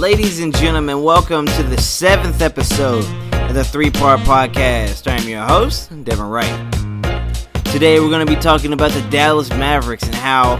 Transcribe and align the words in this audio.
Ladies 0.00 0.40
and 0.40 0.56
gentlemen, 0.56 1.02
welcome 1.02 1.44
to 1.44 1.62
the 1.62 1.78
seventh 1.78 2.40
episode 2.40 3.04
of 3.34 3.54
the 3.54 3.62
three 3.62 3.90
part 3.90 4.20
podcast. 4.20 5.06
I'm 5.06 5.28
your 5.28 5.42
host, 5.42 5.90
Devin 6.04 6.24
Wright. 6.24 6.72
Today, 7.66 8.00
we're 8.00 8.08
going 8.08 8.26
to 8.26 8.34
be 8.34 8.40
talking 8.40 8.72
about 8.72 8.92
the 8.92 9.02
Dallas 9.10 9.50
Mavericks 9.50 10.04
and 10.04 10.14
how 10.14 10.58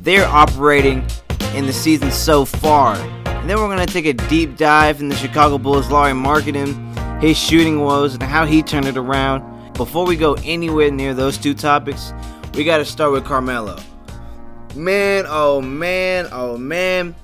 they're 0.00 0.26
operating 0.26 1.06
in 1.52 1.66
the 1.66 1.74
season 1.74 2.10
so 2.10 2.46
far. 2.46 2.96
And 3.26 3.50
then 3.50 3.58
we're 3.58 3.66
going 3.66 3.86
to 3.86 3.92
take 3.92 4.06
a 4.06 4.14
deep 4.14 4.56
dive 4.56 5.02
in 5.02 5.10
the 5.10 5.14
Chicago 5.14 5.58
Bulls' 5.58 5.90
Lauri 5.90 6.12
Markkanen, 6.12 7.20
his 7.20 7.36
shooting 7.36 7.80
woes, 7.80 8.14
and 8.14 8.22
how 8.22 8.46
he 8.46 8.62
turned 8.62 8.86
it 8.86 8.96
around. 8.96 9.74
Before 9.74 10.06
we 10.06 10.16
go 10.16 10.38
anywhere 10.42 10.90
near 10.90 11.12
those 11.12 11.36
two 11.36 11.52
topics, 11.52 12.14
we 12.54 12.64
got 12.64 12.78
to 12.78 12.86
start 12.86 13.12
with 13.12 13.26
Carmelo. 13.26 13.78
Man, 14.74 15.26
oh 15.28 15.60
man, 15.60 16.28
oh 16.32 16.56
man. 16.56 17.14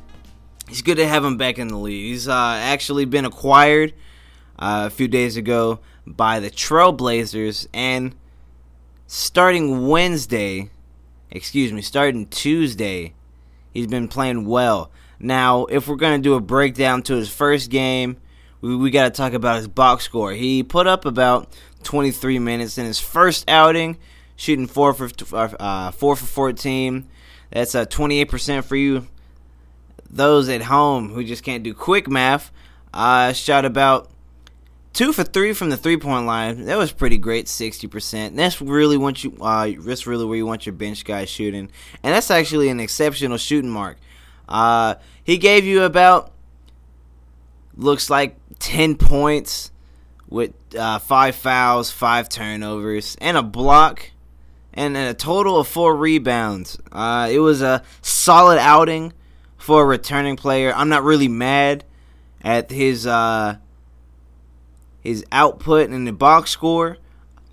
It's 0.69 0.83
good 0.83 0.97
to 0.97 1.07
have 1.07 1.25
him 1.25 1.37
back 1.37 1.59
in 1.59 1.69
the 1.69 1.77
league. 1.77 2.11
He's 2.11 2.29
uh, 2.29 2.59
actually 2.61 3.05
been 3.05 3.25
acquired 3.25 3.93
uh, 4.59 4.85
a 4.87 4.91
few 4.91 5.07
days 5.07 5.37
ago 5.37 5.79
by 6.07 6.41
the 6.41 6.51
Trailblazers, 6.51 7.67
and 7.73 8.15
starting 9.07 9.87
Wednesday, 9.87 10.71
excuse 11.31 11.73
me, 11.73 11.83
starting 11.83 12.27
Tuesday, 12.27 13.15
he's 13.73 13.87
been 13.87 14.09
playing 14.09 14.45
well. 14.47 14.91
Now, 15.21 15.67
if 15.67 15.87
we're 15.87 15.97
going 15.97 16.21
to 16.21 16.23
do 16.23 16.35
a 16.35 16.41
breakdown 16.41 17.03
to 17.05 17.15
his 17.15 17.29
first 17.29 17.71
game, 17.71 18.17
we, 18.61 18.75
we 18.75 18.91
got 18.91 19.05
to 19.05 19.11
talk 19.11 19.35
about 19.35 19.57
his 19.57 19.69
box 19.69 20.05
score. 20.05 20.33
He 20.33 20.63
put 20.63 20.87
up 20.87 21.05
about 21.05 21.57
23 21.85 22.39
minutes 22.41 22.77
in 22.77 22.87
his 22.87 22.99
first 22.99 23.49
outing, 23.49 23.99
shooting 24.35 24.67
4 24.67 24.95
for, 24.95 25.11
uh, 25.33 25.91
4 25.93 26.17
for 26.17 26.27
14 26.27 27.09
that's 27.51 27.75
a 27.75 27.87
28% 27.87 28.65
for 28.65 28.77
you. 28.77 29.07
Those 30.09 30.49
at 30.49 30.63
home 30.63 31.11
who 31.11 31.25
just 31.25 31.43
can't 31.43 31.63
do 31.63 31.75
quick 31.75 32.09
math, 32.09 32.51
uh, 32.95 33.33
shot 33.33 33.65
about 33.65 34.11
two 34.93 35.13
for 35.13 35.25
three 35.25 35.53
from 35.53 35.71
the 35.71 35.77
three 35.77 35.97
point 35.97 36.27
line. 36.27 36.65
That 36.65 36.79
was 36.79 36.93
pretty 36.93 37.19
great, 37.19 37.47
60%. 37.47 38.35
That's 38.35 38.61
really 38.61 38.97
what 38.97 39.23
you, 39.23 39.37
uh, 39.41 39.71
that's 39.79 40.07
really 40.07 40.25
where 40.25 40.37
you 40.37 40.47
want 40.47 40.67
your 40.67 40.75
bench 40.75 41.05
guys 41.05 41.29
shooting. 41.29 41.71
And 42.03 42.15
that's 42.15 42.31
actually 42.31 42.69
an 42.69 42.81
exceptional 42.81 43.37
shooting 43.37 43.71
mark. 43.71 43.99
Uh, 44.49 44.95
he 45.23 45.39
gave 45.39 45.65
you 45.65 45.83
about, 45.83 46.33
looks 47.77 48.09
like 48.09 48.37
10 48.59 48.97
points 48.97 49.71
with 50.29 50.55
uh, 50.77 50.99
five 50.99 51.37
fouls, 51.37 51.91
five 51.91 52.29
turnovers, 52.29 53.17
and 53.21 53.37
a 53.37 53.43
block 53.43 54.11
and 54.73 54.97
a 54.97 55.15
total 55.15 55.59
of 55.59 55.69
four 55.69 55.97
rebounds. 55.97 56.79
Uh, 56.93 57.29
it 57.31 57.39
was 57.39 57.63
a 57.63 57.83
solid 58.03 58.59
outing 58.59 59.13
for 59.67 59.83
a 59.83 59.85
returning 59.85 60.37
player. 60.37 60.73
I'm 60.73 60.89
not 60.89 61.03
really 61.03 61.27
mad 61.27 61.83
at 62.41 62.71
his 62.71 63.05
uh, 63.05 63.57
his 65.01 65.27
output 65.33 65.91
and 65.91 66.07
the 66.07 66.13
box 66.13 66.53
score. 66.53 66.99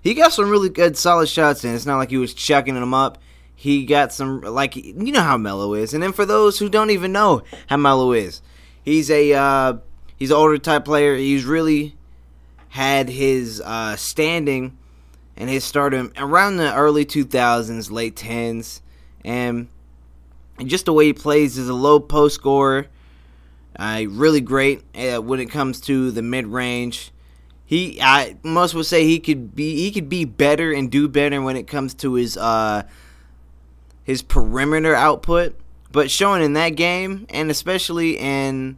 He 0.00 0.14
got 0.14 0.32
some 0.32 0.48
really 0.48 0.68
good, 0.68 0.96
solid 0.96 1.28
shots 1.28 1.64
in. 1.64 1.74
It's 1.74 1.86
not 1.86 1.96
like 1.96 2.10
he 2.10 2.16
was 2.16 2.32
chucking 2.32 2.76
them 2.76 2.94
up. 2.94 3.18
He 3.56 3.84
got 3.84 4.12
some, 4.12 4.42
like 4.42 4.76
you 4.76 4.94
know 4.94 5.22
how 5.22 5.36
Melo 5.36 5.74
is. 5.74 5.92
And 5.92 6.00
then 6.00 6.12
for 6.12 6.24
those 6.24 6.56
who 6.60 6.68
don't 6.68 6.90
even 6.90 7.10
know 7.10 7.42
how 7.66 7.78
Melo 7.78 8.12
is, 8.12 8.42
he's 8.84 9.10
a 9.10 9.32
uh, 9.32 9.78
he's 10.16 10.30
an 10.30 10.36
older 10.36 10.58
type 10.58 10.84
player. 10.84 11.16
He's 11.16 11.44
really 11.44 11.96
had 12.68 13.08
his 13.08 13.60
uh, 13.60 13.96
standing 13.96 14.78
and 15.36 15.50
his 15.50 15.64
stardom 15.64 16.12
around 16.16 16.58
the 16.58 16.72
early 16.76 17.04
2000s, 17.04 17.90
late 17.90 18.14
10s, 18.14 18.82
and 19.24 19.66
just 20.62 20.86
the 20.86 20.92
way 20.92 21.06
he 21.06 21.12
plays 21.12 21.58
is 21.58 21.68
a 21.68 21.74
low 21.74 22.00
post 22.00 22.36
scorer. 22.36 22.86
Uh, 23.76 24.04
really 24.08 24.40
great 24.40 24.82
uh, 24.94 25.20
when 25.20 25.40
it 25.40 25.46
comes 25.46 25.80
to 25.82 26.10
the 26.10 26.22
mid 26.22 26.46
range. 26.46 27.10
He, 27.66 28.00
I 28.00 28.36
most 28.42 28.74
would 28.74 28.86
say 28.86 29.04
he 29.04 29.18
could 29.18 29.56
be 29.56 29.76
he 29.76 29.90
could 29.90 30.08
be 30.08 30.24
better 30.24 30.72
and 30.72 30.90
do 30.90 31.08
better 31.08 31.40
when 31.42 31.56
it 31.56 31.66
comes 31.66 31.94
to 31.94 32.14
his 32.14 32.36
uh 32.36 32.84
his 34.04 34.22
perimeter 34.22 34.94
output. 34.94 35.58
But 35.90 36.10
showing 36.10 36.42
in 36.42 36.52
that 36.52 36.70
game, 36.70 37.26
and 37.30 37.50
especially 37.50 38.18
in 38.18 38.76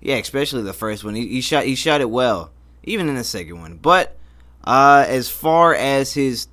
yeah, 0.00 0.16
especially 0.16 0.62
the 0.62 0.72
first 0.72 1.04
one, 1.04 1.14
he, 1.14 1.28
he 1.28 1.40
shot 1.40 1.64
he 1.64 1.74
shot 1.74 2.00
it 2.00 2.10
well, 2.10 2.50
even 2.82 3.08
in 3.08 3.14
the 3.14 3.24
second 3.24 3.60
one. 3.60 3.76
But 3.76 4.16
uh, 4.64 5.04
as 5.06 5.28
far 5.28 5.74
as 5.74 6.14
his 6.14 6.48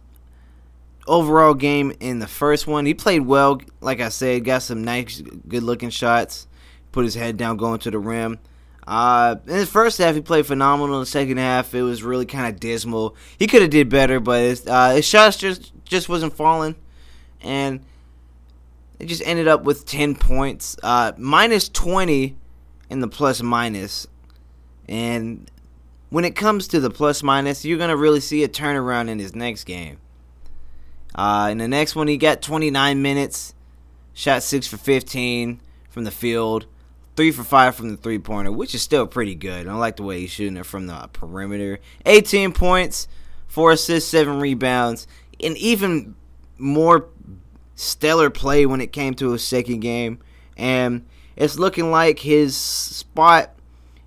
overall 1.07 1.53
game 1.53 1.93
in 1.99 2.19
the 2.19 2.27
first 2.27 2.67
one, 2.67 2.85
he 2.85 2.93
played 2.93 3.21
well. 3.21 3.61
Like 3.81 4.01
I 4.01 4.09
said, 4.09 4.45
got 4.45 4.61
some 4.61 4.83
nice, 4.83 5.21
good 5.47 5.63
looking 5.63 5.89
shots. 5.89 6.47
Put 6.91 7.05
his 7.05 7.15
head 7.15 7.37
down 7.37 7.57
going 7.57 7.79
to 7.79 7.91
the 7.91 7.99
rim. 7.99 8.39
Uh, 8.87 9.35
in 9.47 9.57
the 9.57 9.65
first 9.65 9.97
half, 9.97 10.15
he 10.15 10.21
played 10.21 10.45
phenomenal. 10.45 10.95
In 10.95 11.01
the 11.01 11.05
second 11.05 11.37
half, 11.37 11.75
it 11.75 11.81
was 11.81 12.03
really 12.03 12.25
kind 12.25 12.53
of 12.53 12.59
dismal. 12.59 13.15
He 13.37 13.45
could 13.45 13.61
have 13.61 13.71
did 13.71 13.89
better, 13.89 14.19
but 14.19 14.41
his, 14.41 14.65
uh, 14.65 14.91
his 14.91 15.05
shots 15.05 15.37
just 15.37 15.73
just 15.83 16.07
wasn't 16.07 16.33
falling, 16.33 16.75
and 17.41 17.81
it 18.99 19.07
just 19.07 19.21
ended 19.25 19.47
up 19.47 19.63
with 19.63 19.85
ten 19.85 20.15
points, 20.15 20.77
uh, 20.83 21.11
minus 21.17 21.67
twenty 21.67 22.37
in 22.89 23.01
the 23.01 23.09
plus 23.09 23.41
minus, 23.41 24.07
and 24.87 25.51
when 26.09 26.23
it 26.23 26.37
comes 26.37 26.69
to 26.69 26.79
the 26.79 26.89
plus 26.89 27.21
minus, 27.21 27.65
you're 27.65 27.77
going 27.77 27.89
to 27.89 27.97
really 27.97 28.21
see 28.21 28.43
a 28.45 28.47
turnaround 28.47 29.09
in 29.09 29.19
his 29.19 29.35
next 29.35 29.65
game. 29.65 29.97
Uh, 31.17 31.49
in 31.51 31.57
the 31.57 31.67
next 31.67 31.95
one, 31.95 32.07
he 32.07 32.17
got 32.17 32.41
29 32.41 33.01
minutes, 33.01 33.55
shot 34.13 34.43
6 34.43 34.67
for 34.67 34.77
15 34.77 35.59
from 35.89 36.03
the 36.03 36.11
field, 36.11 36.67
3 37.15 37.31
for 37.31 37.43
5 37.43 37.75
from 37.75 37.89
the 37.89 37.97
three 37.97 38.19
pointer, 38.19 38.51
which 38.51 38.75
is 38.75 38.81
still 38.83 39.07
pretty 39.07 39.33
good. 39.33 39.67
I 39.67 39.73
like 39.73 39.95
the 39.95 40.03
way 40.03 40.19
he's 40.19 40.31
shooting 40.31 40.57
it 40.57 40.65
from 40.65 40.85
the 40.85 41.09
perimeter. 41.13 41.79
18 42.05 42.53
points, 42.53 43.07
4 43.47 43.71
assists, 43.71 44.09
7 44.11 44.39
rebounds, 44.39 45.07
and 45.41 45.57
even 45.57 46.15
more 46.59 47.09
stellar 47.75 48.29
play 48.29 48.65
when 48.65 48.81
it 48.81 48.91
came 48.91 49.15
to 49.15 49.31
his 49.31 49.43
second 49.43 49.79
game. 49.79 50.19
And 50.55 51.07
it's 51.35 51.57
looking 51.57 51.91
like 51.91 52.19
his 52.19 52.55
spot 52.55 53.53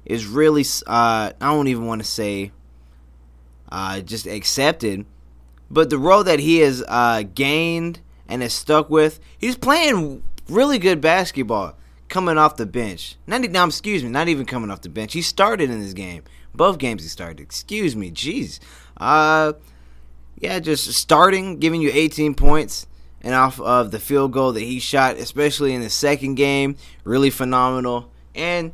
is 0.05 0.27
really 0.27 0.65
uh, 0.87 1.33
I 1.41 1.53
don't 1.53 1.69
even 1.69 1.87
want 1.87 2.03
to 2.03 2.09
say 2.09 2.53
uh, 3.71 4.01
just 4.01 4.27
accepted, 4.27 5.07
but 5.71 5.91
the 5.91 5.99
role 5.99 6.25
that 6.25 6.41
he 6.41 6.59
has 6.59 6.83
uh, 6.89 7.23
gained 7.35 8.01
and 8.29 8.43
has 8.43 8.53
stuck 8.53 8.91
with, 8.91 9.21
he's 9.39 9.57
playing 9.57 10.23
really 10.49 10.79
good 10.79 11.01
basketball 11.01 11.77
coming 12.09 12.37
off 12.37 12.57
the 12.57 12.67
bench. 12.67 13.17
Not 13.27 13.43
now, 13.43 13.67
excuse 13.67 14.03
me, 14.03 14.11
not 14.11 14.29
even 14.29 14.47
coming 14.47 14.71
off 14.71 14.83
the 14.83 14.89
bench. 14.89 15.13
He 15.13 15.23
started 15.23 15.71
in 15.71 15.81
this 15.81 15.93
game. 15.93 16.25
Both 16.55 16.79
games 16.79 17.03
he 17.03 17.09
started. 17.09 17.41
Excuse 17.41 17.95
me, 17.95 18.11
jeez. 18.11 18.59
Uh, 18.97 19.53
yeah, 20.37 20.59
just 20.59 20.93
starting, 20.93 21.59
giving 21.59 21.81
you 21.81 21.91
18 21.93 22.35
points, 22.35 22.87
and 23.23 23.35
off 23.35 23.61
of 23.61 23.93
the 23.93 24.01
field 24.01 24.33
goal 24.33 24.53
that 24.53 24.63
he 24.63 24.81
shot, 24.81 25.17
especially 25.17 25.75
in 25.75 25.83
the 25.83 25.91
second 25.91 26.35
game, 26.35 26.77
really 27.05 27.31
phenomenal. 27.31 28.11
And 28.35 28.73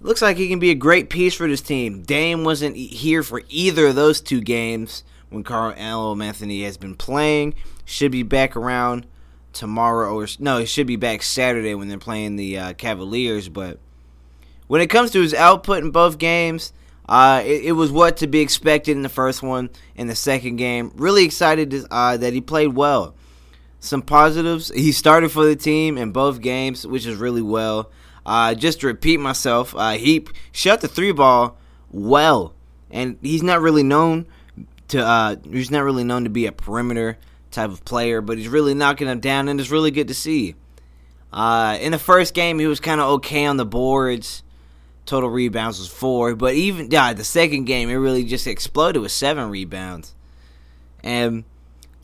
looks 0.00 0.22
like 0.22 0.36
he 0.36 0.48
can 0.48 0.58
be 0.58 0.70
a 0.70 0.76
great 0.76 1.10
piece 1.10 1.34
for 1.34 1.48
this 1.48 1.62
team. 1.62 2.02
Dame 2.02 2.44
wasn't 2.44 2.76
here 2.76 3.22
for 3.22 3.42
either 3.48 3.88
of 3.88 3.94
those 3.96 4.20
two 4.20 4.40
games 4.40 5.02
when 5.30 5.44
Carmelo 5.44 6.20
Anthony 6.20 6.62
has 6.62 6.76
been 6.76 6.94
playing. 6.94 7.54
Should 7.84 8.12
be 8.12 8.22
back 8.22 8.56
around 8.56 9.06
tomorrow, 9.52 10.14
or 10.14 10.26
no, 10.38 10.58
he 10.58 10.66
should 10.66 10.86
be 10.86 10.96
back 10.96 11.22
Saturday 11.22 11.74
when 11.74 11.88
they're 11.88 11.98
playing 11.98 12.36
the 12.36 12.58
uh, 12.58 12.72
Cavaliers. 12.74 13.48
But 13.48 13.78
when 14.66 14.80
it 14.80 14.88
comes 14.88 15.10
to 15.12 15.20
his 15.20 15.34
output 15.34 15.82
in 15.82 15.90
both 15.90 16.18
games, 16.18 16.72
uh, 17.08 17.42
it, 17.44 17.64
it, 17.66 17.72
was 17.72 17.92
what 17.92 18.16
to 18.18 18.26
be 18.26 18.40
expected 18.40 18.92
in 18.92 19.02
the 19.02 19.08
first 19.08 19.42
one. 19.42 19.70
In 19.94 20.06
the 20.06 20.14
second 20.14 20.56
game, 20.56 20.92
really 20.96 21.24
excited 21.24 21.74
uh, 21.90 22.16
that 22.16 22.32
he 22.32 22.40
played 22.40 22.74
well. 22.74 23.14
Some 23.80 24.02
positives: 24.02 24.72
he 24.74 24.92
started 24.92 25.30
for 25.30 25.44
the 25.44 25.56
team 25.56 25.98
in 25.98 26.12
both 26.12 26.40
games, 26.40 26.86
which 26.86 27.06
is 27.06 27.16
really 27.16 27.42
well. 27.42 27.90
Uh, 28.26 28.54
just 28.54 28.80
to 28.80 28.86
repeat 28.86 29.20
myself, 29.20 29.74
uh, 29.76 29.92
he 29.92 30.26
shot 30.50 30.80
the 30.80 30.88
three 30.88 31.12
ball 31.12 31.58
well, 31.90 32.54
and 32.90 33.18
he's 33.20 33.42
not 33.42 33.60
really 33.60 33.82
known 33.82 34.26
to. 34.88 35.04
Uh, 35.04 35.36
he's 35.50 35.70
not 35.70 35.84
really 35.84 36.04
known 36.04 36.24
to 36.24 36.30
be 36.30 36.46
a 36.46 36.52
perimeter 36.52 37.18
type 37.50 37.70
of 37.70 37.84
player, 37.84 38.20
but 38.20 38.38
he's 38.38 38.48
really 38.48 38.74
knocking 38.74 39.06
them 39.06 39.20
down, 39.20 39.48
and 39.48 39.60
it's 39.60 39.70
really 39.70 39.90
good 39.90 40.08
to 40.08 40.14
see. 40.14 40.54
Uh, 41.32 41.78
in 41.80 41.92
the 41.92 41.98
first 41.98 42.34
game, 42.34 42.58
he 42.58 42.66
was 42.66 42.80
kind 42.80 43.00
of 43.00 43.08
okay 43.14 43.44
on 43.46 43.56
the 43.56 43.66
boards. 43.66 44.42
Total 45.06 45.28
rebounds 45.28 45.78
was 45.78 45.88
four, 45.88 46.34
but 46.34 46.54
even 46.54 46.90
yeah, 46.90 47.12
the 47.12 47.24
second 47.24 47.64
game, 47.64 47.90
it 47.90 47.94
really 47.94 48.24
just 48.24 48.46
exploded 48.46 49.02
with 49.02 49.12
seven 49.12 49.50
rebounds, 49.50 50.14
and 51.02 51.44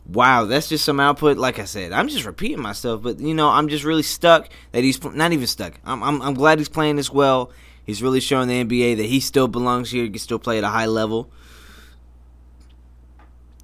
wow, 0.07 0.45
that's 0.45 0.69
just 0.69 0.85
some 0.85 1.01
output. 1.01 1.39
Like 1.39 1.59
I 1.59 1.65
said, 1.65 1.93
I'm 1.93 2.09
just 2.09 2.27
repeating 2.27 2.61
myself, 2.61 3.03
but 3.03 3.19
you 3.19 3.33
know, 3.33 3.49
I'm 3.49 3.69
just 3.69 3.85
really 3.85 4.03
stuck 4.03 4.49
that 4.73 4.85
he's 4.85 5.03
not 5.03 5.33
even 5.33 5.47
stuck. 5.47 5.81
I'm, 5.85 6.03
I'm, 6.03 6.21
I'm 6.21 6.35
glad 6.35 6.59
he's 6.59 6.69
playing 6.69 6.97
this 6.97 7.11
well. 7.11 7.51
He's 7.85 8.03
really 8.03 8.21
showing 8.21 8.49
the 8.49 8.65
NBA 8.65 8.99
that 8.99 9.07
he 9.07 9.21
still 9.21 9.49
belongs 9.49 9.91
here. 9.91 10.05
He 10.05 10.11
can 10.11 10.19
still 10.19 10.39
play 10.39 10.59
at 10.59 10.65
a 10.65 10.69
high 10.69 10.87
level. 10.87 11.31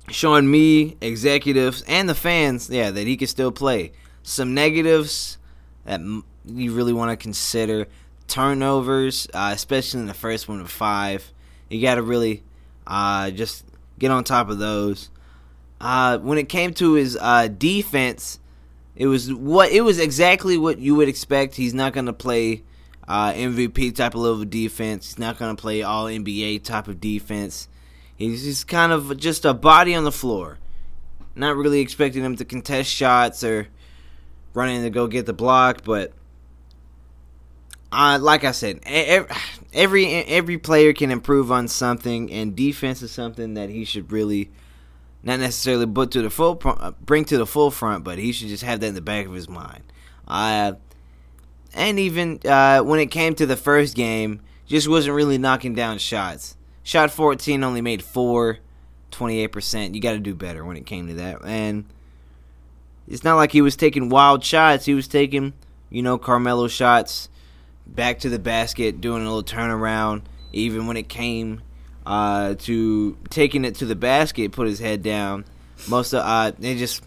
Showing 0.08 0.50
me, 0.50 0.96
executives, 1.00 1.82
and 1.88 2.08
the 2.08 2.14
fans, 2.14 2.70
yeah, 2.70 2.90
that 2.90 3.06
he 3.06 3.16
can 3.16 3.26
still 3.26 3.50
play. 3.50 3.92
Some 4.22 4.54
negatives 4.54 5.38
that 5.84 6.00
you 6.46 6.72
really 6.72 6.92
want 6.92 7.10
to 7.10 7.16
consider. 7.16 7.86
turnovers, 8.28 9.28
uh, 9.34 9.50
especially 9.54 10.00
in 10.00 10.06
the 10.06 10.14
first 10.14 10.48
one 10.48 10.60
of 10.60 10.70
five. 10.70 11.32
You 11.68 11.80
got 11.80 11.96
to 11.96 12.02
really 12.02 12.42
uh, 12.86 13.30
just 13.30 13.64
get 13.98 14.10
on 14.10 14.24
top 14.24 14.48
of 14.48 14.58
those. 14.58 15.10
Uh, 15.80 16.18
when 16.18 16.38
it 16.38 16.48
came 16.48 16.72
to 16.74 16.94
his 16.94 17.18
uh, 17.20 17.48
defense, 17.48 18.38
it 18.94 19.06
was 19.06 19.32
what 19.32 19.70
it 19.70 19.82
was 19.82 19.98
exactly 19.98 20.56
what 20.56 20.78
you 20.78 20.94
would 20.94 21.08
expect. 21.08 21.54
He's 21.54 21.74
not 21.74 21.92
going 21.92 22.06
to 22.06 22.12
play 22.12 22.62
uh, 23.06 23.32
MVP 23.32 23.94
type 23.94 24.14
of 24.14 24.20
level 24.20 24.44
defense. 24.44 25.06
He's 25.06 25.18
not 25.18 25.38
going 25.38 25.54
to 25.54 25.60
play 25.60 25.82
All 25.82 26.06
NBA 26.06 26.64
type 26.64 26.88
of 26.88 27.00
defense. 27.00 27.68
He's 28.16 28.44
just 28.44 28.66
kind 28.66 28.92
of 28.92 29.16
just 29.18 29.44
a 29.44 29.54
body 29.54 29.94
on 29.94 30.04
the 30.04 30.12
floor. 30.12 30.58
Not 31.34 31.56
really 31.56 31.80
expecting 31.80 32.24
him 32.24 32.36
to 32.36 32.44
contest 32.44 32.90
shots 32.90 33.44
or 33.44 33.68
running 34.54 34.82
to 34.82 34.90
go 34.90 35.06
get 35.06 35.26
the 35.26 35.34
block, 35.34 35.84
but 35.84 36.12
uh, 37.92 38.18
like 38.20 38.44
I 38.44 38.52
said, 38.52 38.80
every 39.72 40.06
every 40.06 40.58
player 40.58 40.92
can 40.92 41.10
improve 41.10 41.52
on 41.52 41.68
something, 41.68 42.32
and 42.32 42.56
defense 42.56 43.02
is 43.02 43.12
something 43.12 43.54
that 43.54 43.68
he 43.68 43.84
should 43.84 44.10
really 44.10 44.50
not 45.22 45.40
necessarily 45.40 45.86
put 45.86 46.10
to 46.12 46.22
the 46.22 46.30
full 46.30 46.60
uh, 46.64 46.92
bring 47.00 47.24
to 47.26 47.38
the 47.38 47.46
full 47.46 47.70
front, 47.70 48.02
but 48.02 48.18
he 48.18 48.32
should 48.32 48.48
just 48.48 48.62
have 48.62 48.80
that 48.80 48.86
in 48.86 48.94
the 48.94 49.00
back 49.00 49.26
of 49.26 49.32
his 49.34 49.48
mind. 49.48 49.82
Uh, 50.26 50.72
and 51.74 51.98
even 51.98 52.40
uh, 52.44 52.80
when 52.80 52.98
it 52.98 53.10
came 53.10 53.34
to 53.34 53.46
the 53.46 53.56
first 53.56 53.94
game, 53.94 54.40
just 54.66 54.88
wasn't 54.88 55.14
really 55.14 55.38
knocking 55.38 55.74
down 55.74 55.98
shots. 55.98 56.56
Shot 56.86 57.10
14, 57.10 57.64
only 57.64 57.80
made 57.80 58.00
four, 58.00 58.58
28%. 59.10 59.96
You 59.96 60.00
got 60.00 60.12
to 60.12 60.20
do 60.20 60.36
better 60.36 60.64
when 60.64 60.76
it 60.76 60.86
came 60.86 61.08
to 61.08 61.14
that. 61.14 61.44
And 61.44 61.84
it's 63.08 63.24
not 63.24 63.34
like 63.34 63.50
he 63.50 63.60
was 63.60 63.74
taking 63.74 64.08
wild 64.08 64.44
shots. 64.44 64.84
He 64.84 64.94
was 64.94 65.08
taking, 65.08 65.52
you 65.90 66.00
know, 66.00 66.16
Carmelo 66.16 66.68
shots 66.68 67.28
back 67.88 68.20
to 68.20 68.28
the 68.28 68.38
basket, 68.38 69.00
doing 69.00 69.22
a 69.22 69.24
little 69.24 69.42
turnaround. 69.42 70.22
Even 70.52 70.86
when 70.86 70.96
it 70.96 71.08
came 71.08 71.60
uh, 72.06 72.54
to 72.54 73.18
taking 73.30 73.64
it 73.64 73.74
to 73.74 73.84
the 73.84 73.96
basket, 73.96 74.52
put 74.52 74.68
his 74.68 74.78
head 74.78 75.02
down. 75.02 75.44
Most 75.88 76.12
of 76.12 76.20
uh, 76.24 76.52
they 76.56 76.78
just 76.78 77.02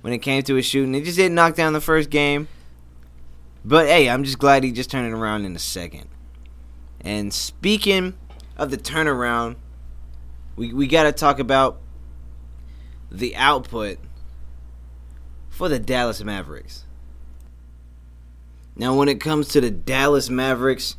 when 0.00 0.12
it 0.12 0.18
came 0.18 0.42
to 0.42 0.56
his 0.56 0.66
shooting, 0.66 0.94
he 0.94 1.02
just 1.02 1.16
didn't 1.16 1.36
knock 1.36 1.54
down 1.54 1.74
the 1.74 1.80
first 1.80 2.10
game. 2.10 2.48
But 3.64 3.86
hey, 3.86 4.10
I'm 4.10 4.24
just 4.24 4.40
glad 4.40 4.64
he 4.64 4.72
just 4.72 4.90
turned 4.90 5.06
it 5.06 5.16
around 5.16 5.44
in 5.44 5.54
a 5.54 5.60
second. 5.60 6.08
And 7.02 7.32
speaking 7.32 8.14
of 8.56 8.70
the 8.70 8.76
turnaround, 8.76 9.56
we 10.56 10.72
we 10.72 10.86
got 10.86 11.04
to 11.04 11.12
talk 11.12 11.38
about 11.38 11.80
the 13.10 13.36
output 13.36 13.98
for 15.48 15.68
the 15.68 15.78
Dallas 15.78 16.22
Mavericks. 16.22 16.84
Now, 18.76 18.94
when 18.94 19.08
it 19.08 19.20
comes 19.20 19.48
to 19.48 19.60
the 19.60 19.70
Dallas 19.70 20.28
Mavericks, 20.28 20.96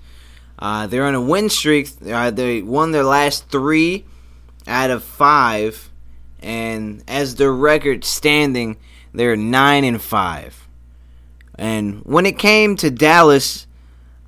uh, 0.58 0.88
they're 0.88 1.06
on 1.06 1.14
a 1.14 1.22
win 1.22 1.50
streak. 1.50 1.90
Uh, 2.06 2.32
they 2.32 2.64
won 2.64 2.92
their 2.92 3.04
last 3.04 3.50
three 3.50 4.06
out 4.66 4.90
of 4.90 5.04
five, 5.04 5.92
and 6.40 7.04
as 7.08 7.36
their 7.36 7.54
record 7.54 8.04
standing, 8.04 8.78
they're 9.14 9.36
nine 9.36 9.84
and 9.84 10.02
five. 10.02 10.68
And 11.56 12.02
when 12.04 12.26
it 12.26 12.40
came 12.40 12.76
to 12.78 12.90
Dallas, 12.90 13.67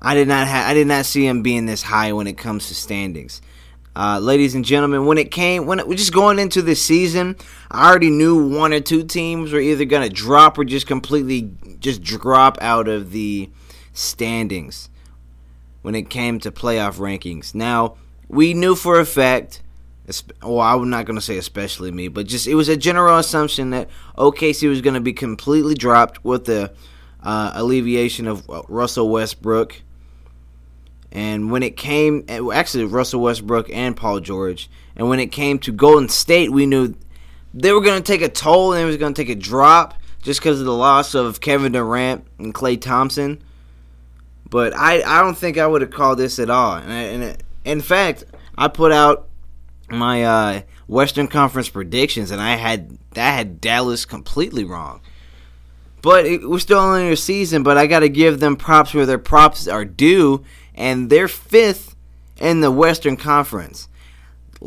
I 0.02 0.14
did 0.14 0.28
not 0.28 0.46
ha- 0.48 0.66
I 0.66 0.74
did 0.74 0.86
not 0.86 1.06
see 1.06 1.26
them 1.26 1.42
being 1.42 1.66
this 1.66 1.82
high 1.82 2.12
when 2.12 2.26
it 2.26 2.38
comes 2.38 2.68
to 2.68 2.74
standings. 2.74 3.42
Uh, 3.94 4.18
ladies 4.20 4.54
and 4.54 4.64
gentlemen, 4.64 5.04
when 5.04 5.18
it 5.18 5.30
came, 5.32 5.66
when 5.66 5.86
we're 5.86 5.96
just 5.96 6.12
going 6.12 6.38
into 6.38 6.62
this 6.62 6.80
season, 6.80 7.36
I 7.70 7.88
already 7.88 8.10
knew 8.10 8.48
one 8.48 8.72
or 8.72 8.80
two 8.80 9.02
teams 9.02 9.52
were 9.52 9.60
either 9.60 9.84
going 9.84 10.08
to 10.08 10.14
drop 10.14 10.58
or 10.58 10.64
just 10.64 10.86
completely 10.86 11.50
just 11.80 12.02
drop 12.02 12.56
out 12.60 12.86
of 12.86 13.10
the 13.10 13.50
standings 13.92 14.88
when 15.82 15.94
it 15.94 16.08
came 16.08 16.38
to 16.40 16.52
playoff 16.52 16.98
rankings. 16.98 17.54
Now, 17.54 17.96
we 18.28 18.54
knew 18.54 18.76
for 18.76 19.00
a 19.00 19.04
fact, 19.04 19.60
well, 20.42 20.60
I'm 20.60 20.88
not 20.88 21.04
going 21.04 21.18
to 21.18 21.24
say 21.24 21.36
especially 21.36 21.90
me, 21.90 22.08
but 22.08 22.26
just 22.26 22.46
it 22.46 22.54
was 22.54 22.68
a 22.68 22.76
general 22.76 23.18
assumption 23.18 23.70
that 23.70 23.88
OKC 24.16 24.68
was 24.68 24.80
going 24.80 24.94
to 24.94 25.00
be 25.00 25.12
completely 25.12 25.74
dropped 25.74 26.24
with 26.24 26.44
the 26.44 26.72
uh, 27.22 27.52
alleviation 27.54 28.28
of 28.28 28.48
uh, 28.48 28.62
Russell 28.68 29.08
Westbrook 29.08 29.82
and 31.12 31.50
when 31.50 31.62
it 31.62 31.76
came, 31.76 32.24
actually, 32.28 32.84
Russell 32.84 33.20
Westbrook 33.20 33.68
and 33.70 33.96
Paul 33.96 34.20
George. 34.20 34.70
And 34.94 35.08
when 35.08 35.18
it 35.18 35.32
came 35.32 35.58
to 35.60 35.72
Golden 35.72 36.08
State, 36.08 36.52
we 36.52 36.66
knew 36.66 36.94
they 37.52 37.72
were 37.72 37.80
going 37.80 38.00
to 38.00 38.06
take 38.06 38.22
a 38.22 38.28
toll 38.28 38.72
and 38.72 38.82
it 38.82 38.86
was 38.86 38.96
going 38.96 39.12
to 39.12 39.20
take 39.20 39.30
a 39.30 39.38
drop 39.38 39.94
just 40.22 40.40
because 40.40 40.60
of 40.60 40.66
the 40.66 40.74
loss 40.74 41.14
of 41.14 41.40
Kevin 41.40 41.72
Durant 41.72 42.26
and 42.38 42.54
Klay 42.54 42.80
Thompson. 42.80 43.42
But 44.48 44.74
I, 44.76 45.02
I 45.02 45.22
don't 45.22 45.36
think 45.36 45.58
I 45.58 45.66
would 45.66 45.82
have 45.82 45.90
called 45.90 46.18
this 46.18 46.38
at 46.38 46.50
all. 46.50 46.76
And, 46.76 47.22
and 47.22 47.42
in 47.64 47.80
fact, 47.80 48.24
I 48.56 48.68
put 48.68 48.92
out 48.92 49.28
my 49.88 50.24
uh, 50.24 50.60
Western 50.86 51.28
Conference 51.28 51.68
predictions, 51.68 52.30
and 52.30 52.40
I 52.40 52.56
had 52.56 52.98
I 53.16 53.30
had 53.30 53.60
Dallas 53.60 54.04
completely 54.04 54.64
wrong. 54.64 55.00
But 56.02 56.26
it, 56.26 56.48
we're 56.48 56.58
still 56.58 56.94
in 56.94 57.06
their 57.06 57.16
season. 57.16 57.62
But 57.62 57.78
I 57.78 57.86
got 57.86 58.00
to 58.00 58.08
give 58.08 58.40
them 58.40 58.56
props 58.56 58.92
where 58.92 59.06
their 59.06 59.18
props 59.18 59.68
are 59.68 59.84
due 59.84 60.44
and 60.80 61.10
they're 61.10 61.28
fifth 61.28 61.94
in 62.38 62.62
the 62.62 62.70
Western 62.70 63.18
Conference. 63.18 63.86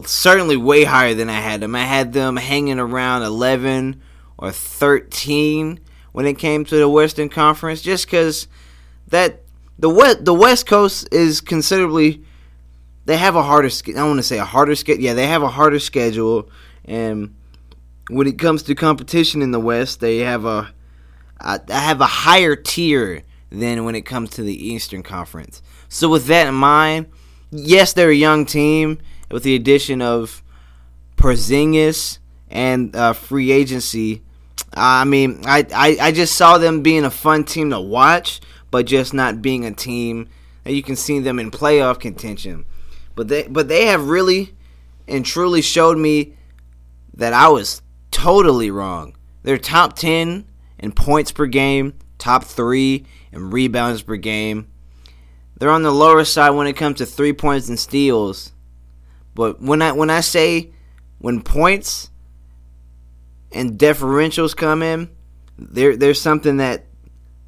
Certainly 0.06 0.58
way 0.58 0.84
higher 0.84 1.16
than 1.16 1.28
I 1.28 1.40
had 1.40 1.62
them. 1.62 1.76
I 1.76 1.86
had 1.86 2.14
them 2.14 2.36
hanging 2.36 2.78
around 2.80 3.24
11 3.24 4.00
or 4.38 4.52
13 4.52 5.80
when 6.12 6.28
it 6.28 6.38
came 6.38 6.66
to 6.66 6.76
the 6.76 6.88
Western 6.88 7.30
Conference, 7.30 7.82
just 7.82 8.06
because 8.06 8.48
that 9.08 9.42
the 9.80 9.90
west 9.90 10.24
the 10.24 10.36
West 10.36 10.68
Coast 10.68 11.08
is 11.12 11.42
considerably 11.42 12.24
they 13.06 13.18
have 13.18 13.36
a 13.36 13.44
harder 13.44 13.70
I 13.98 14.04
want 14.04 14.18
to 14.18 14.24
say 14.24 14.38
a 14.38 14.46
harder 14.46 14.76
schedule. 14.76 15.04
Yeah, 15.04 15.16
they 15.16 15.28
have 15.28 15.42
a 15.42 15.50
harder 15.50 15.80
schedule, 15.80 16.48
and 16.86 17.36
when 18.08 18.28
it 18.28 18.38
comes 18.38 18.62
to 18.64 18.76
competition 18.76 19.42
in 19.42 19.50
the 19.50 19.60
West, 19.60 20.00
they 20.00 20.20
have 20.20 20.46
a 20.46 20.72
I 21.40 21.60
have 21.70 22.02
a 22.02 22.06
higher 22.06 22.56
tier 22.56 23.24
than 23.50 23.84
when 23.84 23.96
it 23.96 24.04
comes 24.04 24.30
to 24.32 24.44
the 24.44 24.68
Eastern 24.68 25.02
Conference. 25.02 25.64
So 25.94 26.10
with 26.10 26.26
that 26.26 26.48
in 26.48 26.56
mind, 26.56 27.06
yes, 27.52 27.94
they're 27.94 28.10
a 28.10 28.16
young 28.16 28.48
team 28.48 28.98
with 29.30 29.44
the 29.44 29.54
addition 29.54 30.02
of 30.02 30.42
Porzingis 31.18 32.18
and 32.50 32.96
uh, 32.96 33.14
free 33.14 33.52
agency. 33.52 34.24
I 34.74 35.06
mean, 35.06 35.42
I, 35.46 35.68
I, 35.72 36.08
I 36.08 36.12
just 36.12 36.34
saw 36.34 36.58
them 36.58 36.82
being 36.82 37.06
a 37.06 37.12
fun 37.12 37.44
team 37.44 37.70
to 37.70 37.80
watch, 37.80 38.42
but 38.72 38.88
just 38.88 39.14
not 39.14 39.44
being 39.44 39.66
a 39.66 39.72
team 39.72 40.30
that 40.64 40.74
you 40.74 40.82
can 40.82 40.96
see 40.96 41.20
them 41.20 41.38
in 41.38 41.52
playoff 41.52 42.00
contention. 42.00 42.66
But 43.14 43.28
they 43.28 43.44
but 43.44 43.68
they 43.68 43.86
have 43.86 44.08
really 44.08 44.56
and 45.08 45.24
truly 45.24 45.62
showed 45.62 46.00
me 46.00 46.34
that 47.14 47.34
I 47.34 47.50
was 47.50 47.84
totally 48.10 48.72
wrong. 48.72 49.16
They're 49.44 49.60
top 49.60 49.96
10 49.96 50.46
in 50.80 50.92
points 50.94 51.32
per 51.32 51.46
game, 51.46 51.94
top 52.18 52.46
3 52.46 53.06
in 53.32 53.52
rebounds 53.52 54.02
per 54.02 54.16
game, 54.16 54.73
they're 55.58 55.70
on 55.70 55.84
the 55.84 55.92
lower 55.92 56.26
side 56.26 56.52
when 56.52 56.68
it 56.68 56.74
comes 56.74 56.98
to 56.98 57.06
three 57.06 57.34
points 57.34 57.70
and 57.70 57.80
steals. 57.80 58.54
But 59.36 59.62
when 59.62 59.82
I 59.82 59.92
when 59.92 60.10
I 60.10 60.22
say 60.22 60.72
when 61.20 61.42
points 61.42 62.10
and 63.52 63.78
differentials 63.78 64.56
come 64.56 64.84
in, 64.84 65.10
there 65.58 65.96
there's 65.96 66.22
something 66.22 66.58
that 66.58 66.86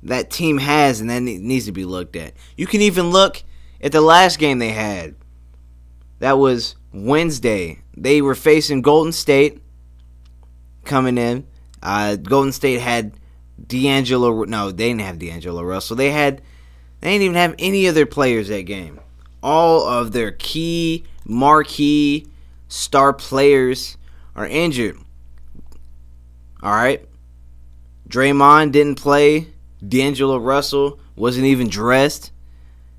that 0.04 0.30
team 0.30 0.60
has 0.60 1.02
and 1.02 1.10
that 1.10 1.22
needs 1.22 1.66
to 1.66 1.72
be 1.72 1.86
looked 1.86 2.16
at. 2.16 2.34
You 2.56 2.68
can 2.68 2.82
even 2.82 3.10
look 3.10 3.44
at 3.82 3.92
the 3.92 4.02
last 4.02 4.40
game 4.40 4.60
they 4.60 4.70
had. 4.70 5.16
That 6.20 6.38
was 6.38 6.76
Wednesday. 6.94 7.80
They 7.98 8.22
were 8.22 8.36
facing 8.36 8.82
Golden 8.82 9.12
State 9.12 9.62
coming 10.86 11.18
in. 11.18 11.48
Uh, 11.82 12.16
Golden 12.16 12.52
State 12.52 12.80
had 12.80 13.14
D'Angelo. 13.68 14.44
No, 14.44 14.72
they 14.72 14.90
didn't 14.90 15.02
have 15.02 15.20
D'Angelo 15.20 15.64
Russell. 15.64 15.96
They 15.96 16.12
had 16.12 16.42
they 17.06 17.12
didn't 17.12 17.22
even 17.22 17.36
have 17.36 17.54
any 17.60 17.88
other 17.88 18.08
players 18.08 18.48
that 18.48 18.64
game. 18.64 19.00
All 19.44 19.88
of 19.88 20.12
their 20.12 20.32
key, 20.32 21.06
marquee, 21.24 22.26
star 22.68 23.14
players 23.14 23.96
are 24.36 24.48
injured. 24.48 24.98
All 26.64 26.72
right. 26.72 27.08
Draymond 28.10 28.72
didn't 28.72 28.96
play. 28.96 29.50
D'Angelo 29.88 30.38
Russell 30.38 31.00
wasn't 31.16 31.46
even 31.46 31.70
dressed. 31.70 32.32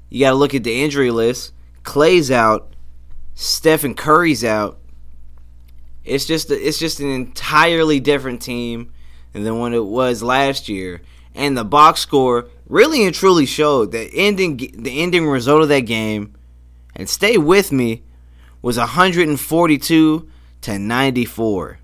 You 0.09 0.21
got 0.21 0.31
to 0.31 0.37
look 0.37 0.55
at 0.55 0.63
the 0.63 0.85
injury 0.85 1.11
list. 1.11 1.53
Klay's 1.83 2.31
out. 2.31 2.75
Stephen 3.35 3.97
Curry's 3.97 4.45
out. 4.45 4.79
It's 6.05 6.27
just 6.27 6.49
a, 6.53 6.55
it's 6.55 6.79
just 6.79 7.01
an 7.01 7.11
entirely 7.11 7.99
different 7.99 8.41
team 8.41 8.93
than 9.33 9.59
what 9.59 9.73
it 9.73 9.85
was 9.85 10.23
last 10.23 10.69
year. 10.69 11.03
And 11.35 11.59
the 11.59 11.65
box 11.65 12.03
score 12.03 12.51
really 12.67 13.05
and 13.05 13.15
truly 13.15 13.47
showed 13.47 13.93
that 13.93 14.11
ending 14.13 14.57
the 14.57 15.01
ending 15.03 15.27
result 15.27 15.63
of 15.63 15.69
that 15.69 15.81
game, 15.81 16.35
and 16.95 17.09
stay 17.09 17.37
with 17.37 17.73
me, 17.73 18.03
was 18.63 18.79
142 18.79 20.31
to 20.63 20.79
94. 20.79 21.79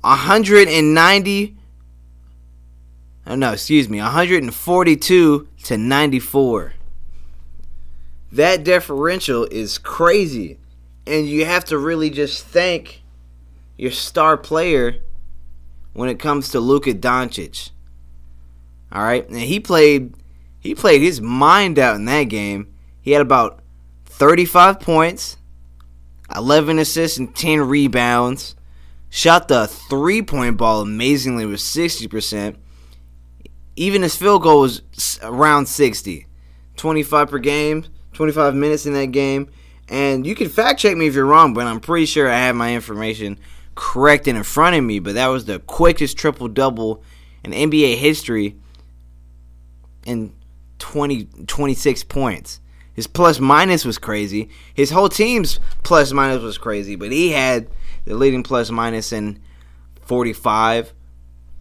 190 0.00 1.56
Oh, 3.28 3.34
no, 3.34 3.52
excuse 3.52 3.88
me, 3.88 3.98
142 3.98 5.48
to 5.64 5.76
94. 5.76 6.74
That 8.30 8.62
differential 8.62 9.44
is 9.46 9.78
crazy. 9.78 10.58
And 11.06 11.26
you 11.26 11.44
have 11.44 11.64
to 11.66 11.78
really 11.78 12.08
just 12.10 12.44
thank 12.44 13.02
your 13.76 13.90
star 13.90 14.36
player 14.36 14.98
when 15.96 16.10
it 16.10 16.18
comes 16.18 16.50
to 16.50 16.60
Luka 16.60 16.92
Doncic. 16.92 17.70
All 18.92 19.02
right, 19.02 19.26
and 19.26 19.38
he 19.38 19.58
played 19.58 20.14
he 20.60 20.74
played 20.74 21.00
his 21.00 21.20
mind 21.20 21.78
out 21.78 21.96
in 21.96 22.04
that 22.04 22.24
game. 22.24 22.72
He 23.00 23.12
had 23.12 23.22
about 23.22 23.60
35 24.04 24.78
points, 24.80 25.38
11 26.34 26.78
assists 26.78 27.18
and 27.18 27.34
10 27.34 27.60
rebounds. 27.62 28.56
Shot 29.08 29.48
the 29.48 29.66
three-point 29.66 30.56
ball 30.56 30.82
amazingly 30.82 31.46
with 31.46 31.60
60%. 31.60 32.56
Even 33.76 34.02
his 34.02 34.16
field 34.16 34.42
goal 34.42 34.62
was 34.62 34.82
around 35.22 35.66
60. 35.66 36.26
25 36.76 37.30
per 37.30 37.38
game, 37.38 37.86
25 38.12 38.54
minutes 38.54 38.84
in 38.86 38.92
that 38.94 39.12
game. 39.12 39.48
And 39.88 40.26
you 40.26 40.34
can 40.34 40.48
fact 40.48 40.80
check 40.80 40.96
me 40.96 41.06
if 41.06 41.14
you're 41.14 41.24
wrong, 41.24 41.54
but 41.54 41.66
I'm 41.66 41.80
pretty 41.80 42.06
sure 42.06 42.28
I 42.28 42.38
have 42.38 42.56
my 42.56 42.74
information 42.74 43.38
correct 43.76 44.26
and 44.26 44.36
in 44.36 44.42
front 44.42 44.74
of 44.74 44.82
me. 44.82 44.98
But 44.98 45.14
that 45.14 45.28
was 45.28 45.44
the 45.44 45.60
quickest 45.60 46.18
triple 46.18 46.48
double 46.48 47.04
in 47.44 47.52
NBA 47.52 47.96
history 47.96 48.56
in 50.04 50.34
20, 50.80 51.24
26 51.46 52.04
points. 52.04 52.60
His 52.92 53.06
plus 53.06 53.38
minus 53.38 53.84
was 53.84 53.98
crazy. 53.98 54.48
His 54.74 54.90
whole 54.90 55.08
team's 55.08 55.60
plus 55.84 56.12
minus 56.12 56.42
was 56.42 56.58
crazy, 56.58 56.96
but 56.96 57.12
he 57.12 57.30
had 57.30 57.68
the 58.06 58.14
leading 58.14 58.42
plus 58.42 58.70
minus 58.70 59.12
in 59.12 59.40
45. 60.00 60.94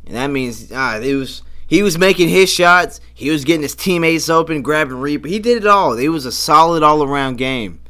And 0.07 0.15
that 0.15 0.27
means 0.27 0.71
ah, 0.73 0.97
it 0.97 1.13
was 1.13 1.43
he 1.67 1.83
was 1.83 1.97
making 1.97 2.29
his 2.29 2.49
shots. 2.49 3.01
He 3.13 3.29
was 3.29 3.43
getting 3.43 3.63
his 3.63 3.75
teammates 3.75 4.29
open, 4.29 4.61
grabbing 4.61 4.97
reap. 4.97 5.25
He 5.25 5.39
did 5.39 5.57
it 5.57 5.67
all. 5.67 5.97
It 5.97 6.09
was 6.09 6.25
a 6.25 6.31
solid 6.31 6.83
all 6.83 7.03
around 7.03 7.37
game. 7.37 7.81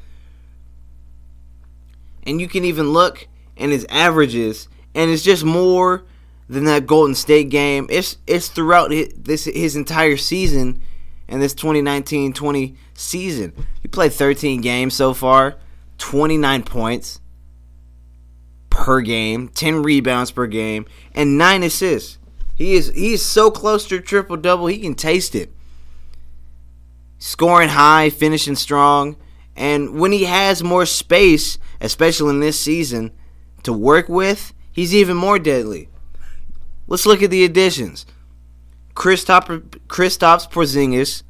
And 2.24 2.42
you 2.42 2.48
can 2.48 2.64
even 2.66 2.92
look 2.92 3.28
in 3.58 3.72
his 3.72 3.86
averages, 3.90 4.68
and 4.94 5.10
it's 5.12 5.24
just 5.24 5.44
more 5.44 6.04
than 6.48 6.66
that 6.66 6.86
Golden 6.88 7.16
State 7.16 7.50
game. 7.50 7.88
It's 7.90 8.18
it's 8.28 8.48
throughout 8.48 8.92
his, 8.92 9.10
this 9.16 9.46
his 9.46 9.76
entire 9.76 10.18
season 10.18 10.82
and 11.28 11.42
this 11.42 11.56
2019-20 11.56 12.76
season. 12.94 13.54
He 13.82 13.88
played 13.88 14.14
13 14.14 14.62
games 14.62 14.94
so 14.94 15.14
far, 15.14 15.56
29 15.98 16.64
points 16.64 17.20
per 18.70 19.02
game, 19.02 19.48
10 19.48 19.82
rebounds 19.82 20.32
per 20.32 20.46
game, 20.48 20.86
and 21.14 21.38
9 21.38 21.64
assists. 21.64 22.20
He 22.56 22.76
is 22.76 22.92
he 22.96 23.14
is 23.14 23.26
so 23.26 23.52
close 23.52 23.86
to 23.88 23.96
a 23.98 24.02
triple 24.02 24.38
double, 24.38 24.68
he 24.68 24.80
can 24.80 24.96
taste 24.96 25.36
it. 25.36 25.52
Scoring 27.18 27.70
high, 27.70 28.10
finishing 28.10 28.56
strong, 28.56 29.18
and 29.56 30.00
when 30.00 30.12
he 30.12 30.26
has 30.26 30.64
more 30.64 30.86
space, 30.86 31.58
especially 31.82 32.30
in 32.30 32.40
this 32.40 32.60
season, 32.60 33.12
to 33.66 33.74
work 33.74 34.10
with, 34.10 34.54
he's 34.72 34.96
even 34.96 35.18
more 35.18 35.38
deadly. 35.40 35.90
Let's 36.88 37.06
look 37.06 37.22
at 37.22 37.32
the 37.32 37.44
additions. 37.44 38.06
Kristaps 38.96 39.62
Porzingis 39.90 41.24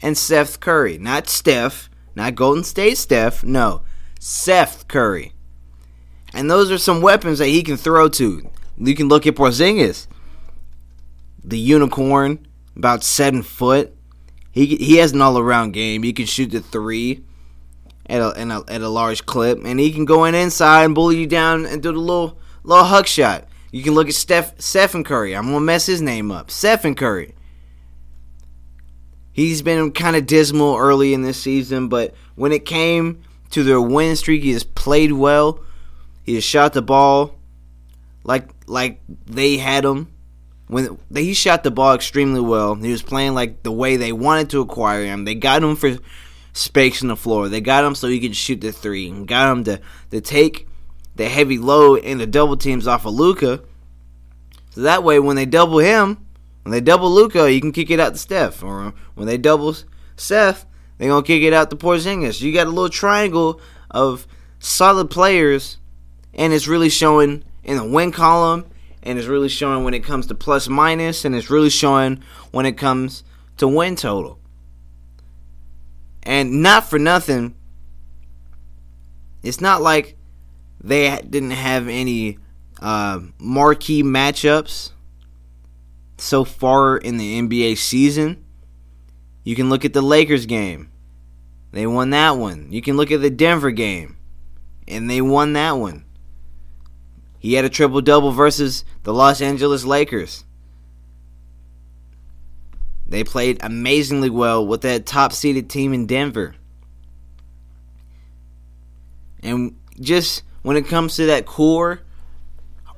and 0.00 0.16
Seth 0.16 0.60
Curry. 0.60 0.98
Not 0.98 1.28
Steph, 1.28 1.90
not 2.14 2.34
Golden 2.34 2.64
State 2.64 2.98
Steph, 2.98 3.42
no. 3.42 3.82
Seth 4.20 4.86
Curry. 4.88 5.32
And 6.32 6.50
those 6.50 6.70
are 6.70 6.78
some 6.78 7.00
weapons 7.00 7.38
that 7.38 7.46
he 7.46 7.62
can 7.62 7.76
throw 7.76 8.08
to. 8.10 8.48
You 8.76 8.94
can 8.94 9.08
look 9.08 9.26
at 9.26 9.34
Porzingis. 9.34 10.06
The 11.42 11.58
unicorn, 11.58 12.46
about 12.76 13.02
seven 13.02 13.42
foot. 13.42 13.94
He 14.50 14.66
he 14.76 14.96
has 14.98 15.12
an 15.12 15.22
all 15.22 15.38
around 15.38 15.72
game. 15.72 16.02
He 16.02 16.12
can 16.12 16.26
shoot 16.26 16.50
the 16.50 16.60
three 16.60 17.24
at 18.08 18.20
a, 18.20 18.40
a, 18.40 18.64
at 18.68 18.80
a 18.80 18.88
large 18.88 19.26
clip, 19.26 19.64
and 19.64 19.78
he 19.78 19.92
can 19.92 20.04
go 20.04 20.24
in 20.24 20.34
inside 20.34 20.84
and 20.84 20.94
bully 20.94 21.18
you 21.18 21.26
down 21.26 21.66
and 21.66 21.82
do 21.82 21.92
the 21.92 21.98
little 21.98 22.38
little 22.62 22.84
huck 22.84 23.06
shot. 23.06 23.46
You 23.70 23.82
can 23.82 23.94
look 23.94 24.08
at 24.08 24.14
Steph 24.14 24.60
Stephen 24.60 25.04
Curry. 25.04 25.36
I'm 25.36 25.46
gonna 25.46 25.60
mess 25.60 25.86
his 25.86 26.00
name 26.00 26.30
up. 26.30 26.50
Stephen 26.50 26.94
Curry. 26.94 27.34
He's 29.32 29.62
been 29.62 29.92
kind 29.92 30.16
of 30.16 30.26
dismal 30.26 30.76
early 30.76 31.14
in 31.14 31.22
this 31.22 31.40
season, 31.40 31.88
but 31.88 32.14
when 32.34 32.50
it 32.50 32.64
came 32.64 33.22
to 33.50 33.62
their 33.62 33.80
win 33.80 34.16
streak, 34.16 34.42
he 34.42 34.52
has 34.52 34.64
played 34.64 35.12
well. 35.12 35.60
He 36.24 36.34
has 36.34 36.44
shot 36.44 36.72
the 36.72 36.82
ball 36.82 37.38
like 38.28 38.48
like 38.66 39.00
they 39.26 39.56
had 39.56 39.84
him. 39.84 40.08
When 40.68 40.98
he 41.14 41.32
shot 41.32 41.62
the 41.62 41.70
ball 41.70 41.94
extremely 41.94 42.40
well, 42.40 42.74
he 42.74 42.92
was 42.92 43.02
playing 43.02 43.34
like 43.34 43.62
the 43.62 43.72
way 43.72 43.96
they 43.96 44.12
wanted 44.12 44.50
to 44.50 44.60
acquire 44.60 45.04
him. 45.04 45.24
They 45.24 45.34
got 45.34 45.62
him 45.62 45.76
for 45.76 45.96
space 46.52 47.02
on 47.02 47.08
the 47.08 47.16
floor. 47.16 47.48
They 47.48 47.60
got 47.60 47.84
him 47.84 47.94
so 47.94 48.08
he 48.08 48.20
could 48.20 48.36
shoot 48.36 48.60
the 48.60 48.72
three. 48.72 49.08
And 49.08 49.26
got 49.26 49.52
him 49.52 49.64
to, 49.64 49.80
to 50.10 50.20
take 50.20 50.66
the 51.14 51.28
heavy 51.28 51.58
load 51.58 52.04
and 52.04 52.20
the 52.20 52.26
double 52.26 52.56
teams 52.56 52.86
off 52.86 53.06
of 53.06 53.14
Luka. 53.14 53.62
So 54.70 54.82
that 54.82 55.02
way, 55.02 55.18
when 55.18 55.36
they 55.36 55.46
double 55.46 55.78
him, 55.78 56.24
when 56.62 56.72
they 56.72 56.80
double 56.80 57.10
Luka, 57.10 57.52
you 57.52 57.60
can 57.60 57.72
kick 57.72 57.90
it 57.90 58.00
out 58.00 58.12
to 58.12 58.18
Steph. 58.18 58.62
Or 58.62 58.86
uh, 58.86 58.92
when 59.14 59.26
they 59.26 59.38
double 59.38 59.74
Steph, 60.16 60.66
they're 60.96 61.08
going 61.08 61.22
to 61.22 61.26
kick 61.26 61.42
it 61.42 61.52
out 61.52 61.70
to 61.70 61.76
Porzingis. 61.76 62.40
You 62.40 62.52
got 62.52 62.66
a 62.66 62.70
little 62.70 62.88
triangle 62.88 63.60
of 63.90 64.26
solid 64.58 65.10
players, 65.10 65.78
and 66.34 66.52
it's 66.52 66.68
really 66.68 66.90
showing 66.90 67.44
in 67.64 67.76
the 67.76 67.84
win 67.84 68.12
column, 68.12 68.66
and 69.02 69.18
it's 69.18 69.28
really 69.28 69.48
showing 69.48 69.84
when 69.84 69.94
it 69.94 70.04
comes 70.04 70.26
to 70.26 70.34
plus 70.34 70.68
minus, 70.68 71.24
and 71.24 71.34
it's 71.34 71.50
really 71.50 71.70
showing 71.70 72.22
when 72.50 72.66
it 72.66 72.76
comes 72.76 73.24
to 73.56 73.66
win 73.66 73.96
total. 73.96 74.38
And 76.28 76.62
not 76.62 76.84
for 76.84 76.98
nothing, 76.98 77.54
it's 79.42 79.62
not 79.62 79.80
like 79.80 80.14
they 80.78 81.08
didn't 81.22 81.52
have 81.52 81.88
any 81.88 82.36
uh, 82.82 83.20
marquee 83.38 84.02
matchups 84.02 84.90
so 86.18 86.44
far 86.44 86.98
in 86.98 87.16
the 87.16 87.40
NBA 87.40 87.78
season. 87.78 88.44
You 89.42 89.56
can 89.56 89.70
look 89.70 89.86
at 89.86 89.94
the 89.94 90.02
Lakers 90.02 90.44
game. 90.44 90.90
They 91.72 91.86
won 91.86 92.10
that 92.10 92.36
one. 92.36 92.70
You 92.72 92.82
can 92.82 92.98
look 92.98 93.10
at 93.10 93.22
the 93.22 93.30
Denver 93.30 93.70
game. 93.70 94.18
And 94.86 95.08
they 95.08 95.22
won 95.22 95.54
that 95.54 95.78
one. 95.78 96.04
He 97.38 97.54
had 97.54 97.64
a 97.64 97.70
triple 97.70 98.02
double 98.02 98.32
versus 98.32 98.84
the 99.02 99.14
Los 99.14 99.40
Angeles 99.40 99.86
Lakers. 99.86 100.44
They 103.08 103.24
played 103.24 103.58
amazingly 103.62 104.30
well 104.30 104.66
with 104.66 104.82
that 104.82 105.06
top 105.06 105.32
seeded 105.32 105.70
team 105.70 105.92
in 105.94 106.06
Denver. 106.06 106.54
And 109.42 109.76
just 109.98 110.42
when 110.62 110.76
it 110.76 110.86
comes 110.86 111.16
to 111.16 111.26
that 111.26 111.46
core 111.46 112.00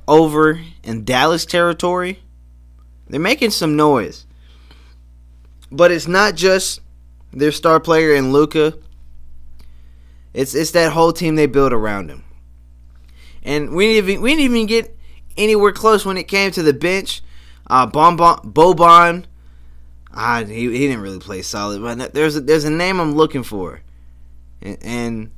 over 0.07 0.59
in 0.83 1.05
Dallas 1.05 1.45
territory, 1.45 2.19
they're 3.07 3.19
making 3.19 3.51
some 3.51 3.75
noise. 3.75 4.25
But 5.71 5.91
it's 5.91 6.07
not 6.07 6.35
just 6.35 6.81
their 7.31 7.51
star 7.51 7.79
player 7.79 8.13
in 8.13 8.33
Luka. 8.33 8.73
It's 10.33 10.53
it's 10.53 10.71
that 10.71 10.91
whole 10.91 11.13
team 11.13 11.35
they 11.35 11.45
built 11.45 11.71
around 11.71 12.09
him. 12.09 12.23
And 13.43 13.73
we 13.73 13.93
didn't 13.93 14.09
even 14.09 14.21
we 14.21 14.31
didn't 14.31 14.43
even 14.45 14.65
get 14.65 14.97
anywhere 15.37 15.71
close 15.71 16.05
when 16.05 16.17
it 16.17 16.27
came 16.27 16.51
to 16.51 16.63
the 16.63 16.73
bench. 16.73 17.21
Uh, 17.67 17.85
Bonbon, 17.85 18.51
Boban, 18.51 19.25
uh, 20.13 20.45
he 20.45 20.69
he 20.71 20.87
didn't 20.87 21.01
really 21.01 21.19
play 21.19 21.41
solid, 21.41 21.81
but 21.81 22.13
there's 22.13 22.35
a, 22.35 22.41
there's 22.41 22.65
a 22.65 22.69
name 22.69 22.99
I'm 22.99 23.15
looking 23.15 23.43
for, 23.43 23.81
and, 24.61 24.77
and 24.81 25.31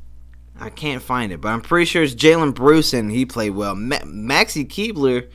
I 0.59 0.69
can't 0.69 1.01
find 1.01 1.31
it, 1.31 1.41
but 1.41 1.49
I'm 1.49 1.61
pretty 1.61 1.85
sure 1.85 2.03
it's 2.03 2.15
Jalen 2.15 2.53
Bruce, 2.53 2.93
and 2.93 3.11
he 3.11 3.25
played 3.25 3.51
well. 3.51 3.75
Ma- 3.75 3.97
Maxi 3.99 4.67
Kleber, 4.67 5.27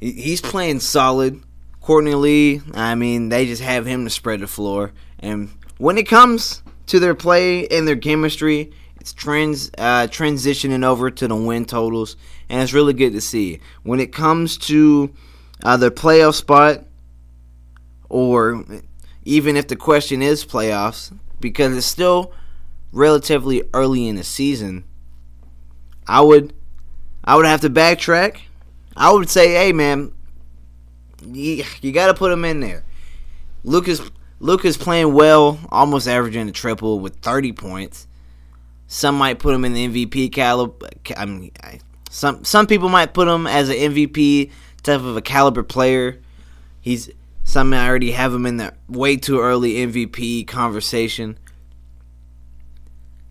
he, 0.00 0.12
he's 0.12 0.40
playing 0.40 0.80
solid. 0.80 1.42
Courtney 1.80 2.14
Lee, 2.14 2.60
I 2.74 2.94
mean, 2.94 3.30
they 3.30 3.46
just 3.46 3.62
have 3.62 3.86
him 3.86 4.04
to 4.04 4.10
spread 4.10 4.40
the 4.40 4.46
floor. 4.46 4.92
And 5.18 5.48
when 5.78 5.96
it 5.96 6.06
comes 6.06 6.62
to 6.86 6.98
their 7.00 7.14
play 7.14 7.66
and 7.68 7.88
their 7.88 7.96
chemistry, 7.96 8.70
it's 9.00 9.14
trans 9.14 9.70
uh, 9.78 10.06
transitioning 10.06 10.84
over 10.84 11.10
to 11.10 11.26
the 11.26 11.34
win 11.34 11.64
totals, 11.64 12.16
and 12.50 12.62
it's 12.62 12.74
really 12.74 12.92
good 12.92 13.14
to 13.14 13.20
see. 13.20 13.60
When 13.82 13.98
it 13.98 14.12
comes 14.12 14.58
to 14.58 15.12
uh, 15.64 15.78
their 15.78 15.90
playoff 15.90 16.34
spot, 16.34 16.84
or 18.10 18.64
even 19.24 19.56
if 19.56 19.68
the 19.68 19.76
question 19.76 20.20
is 20.20 20.44
playoffs, 20.44 21.16
because 21.40 21.74
it's 21.74 21.86
still 21.86 22.32
relatively 22.92 23.62
early 23.72 24.06
in 24.06 24.16
the 24.16 24.24
season, 24.24 24.84
I 26.06 26.20
would 26.20 26.52
I 27.24 27.36
would 27.36 27.46
have 27.46 27.62
to 27.62 27.70
backtrack. 27.70 28.40
I 28.96 29.12
would 29.12 29.30
say, 29.30 29.52
hey 29.52 29.72
man, 29.72 30.12
you, 31.24 31.64
you 31.80 31.92
got 31.92 32.08
to 32.08 32.14
put 32.14 32.32
him 32.32 32.44
in 32.44 32.60
there. 32.60 32.84
Luka's 33.64 34.02
Luka's 34.40 34.76
playing 34.76 35.12
well, 35.12 35.60
almost 35.70 36.08
averaging 36.08 36.48
a 36.48 36.52
triple 36.52 36.98
with 36.98 37.16
30 37.16 37.52
points. 37.52 38.06
Some 38.86 39.16
might 39.16 39.38
put 39.38 39.54
him 39.54 39.64
in 39.64 39.74
the 39.74 39.88
MVP 39.88 40.32
caliber. 40.32 40.88
I 41.16 41.26
mean, 41.26 41.52
some 42.10 42.44
some 42.44 42.66
people 42.66 42.88
might 42.88 43.14
put 43.14 43.28
him 43.28 43.46
as 43.46 43.68
an 43.68 43.76
MVP 43.76 44.50
type 44.82 45.00
of 45.00 45.16
a 45.16 45.22
caliber 45.22 45.62
player. 45.62 46.18
He's 46.80 47.10
some 47.50 47.72
I 47.72 47.88
already 47.88 48.12
have 48.12 48.32
him 48.32 48.46
in 48.46 48.58
the 48.58 48.72
way 48.88 49.16
too 49.16 49.40
early 49.40 49.74
MVP 49.74 50.46
conversation. 50.46 51.36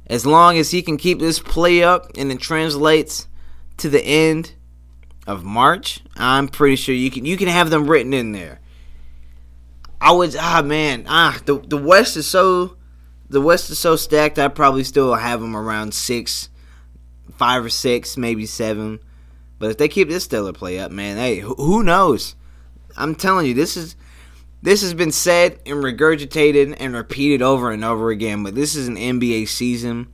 As 0.08 0.26
long 0.26 0.58
as 0.58 0.72
he 0.72 0.82
can 0.82 0.98
keep 0.98 1.20
this 1.20 1.40
play 1.40 1.84
up 1.84 2.12
and 2.18 2.30
it 2.30 2.42
translates 2.42 3.30
to 3.78 3.90
the 3.90 4.04
end 4.04 4.56
of 5.26 5.46
March, 5.46 6.02
I'm 6.18 6.50
pretty 6.50 6.76
sure 6.76 6.94
you 6.94 7.10
can 7.10 7.24
you 7.24 7.38
can 7.38 7.48
have 7.48 7.70
them 7.70 7.90
written 7.90 8.14
in 8.14 8.34
there. 8.34 8.60
I 10.02 10.12
would 10.12 10.36
ah 10.36 10.64
man 10.66 11.06
ah 11.08 11.40
the 11.46 11.58
the 11.58 11.78
West 11.78 12.18
is 12.18 12.28
so 12.28 12.76
the 13.30 13.40
West 13.40 13.70
is 13.70 13.80
so 13.80 13.96
stacked. 13.96 14.38
I 14.38 14.50
probably 14.50 14.84
still 14.84 15.16
have 15.16 15.40
them 15.40 15.56
around 15.56 15.94
six, 15.94 16.50
five 17.38 17.64
or 17.64 17.70
six, 17.70 18.18
maybe 18.18 18.46
seven. 18.46 19.00
But 19.60 19.72
if 19.72 19.78
they 19.78 19.88
keep 19.88 20.10
this 20.10 20.26
stellar 20.26 20.52
play 20.52 20.78
up, 20.78 20.92
man, 20.92 21.16
hey, 21.16 21.40
who 21.40 21.84
knows? 21.84 22.36
I'm 22.98 23.16
telling 23.16 23.46
you, 23.46 23.54
this 23.54 23.78
is 23.78 23.96
this 24.62 24.82
has 24.82 24.94
been 24.94 25.12
said 25.12 25.60
and 25.66 25.84
regurgitated 25.84 26.76
and 26.80 26.94
repeated 26.94 27.42
over 27.42 27.72
and 27.72 27.84
over 27.84 28.10
again. 28.10 28.44
But 28.44 28.56
this 28.56 28.76
is 28.76 28.88
an 28.88 28.98
NBA 28.98 29.48
season 29.48 30.08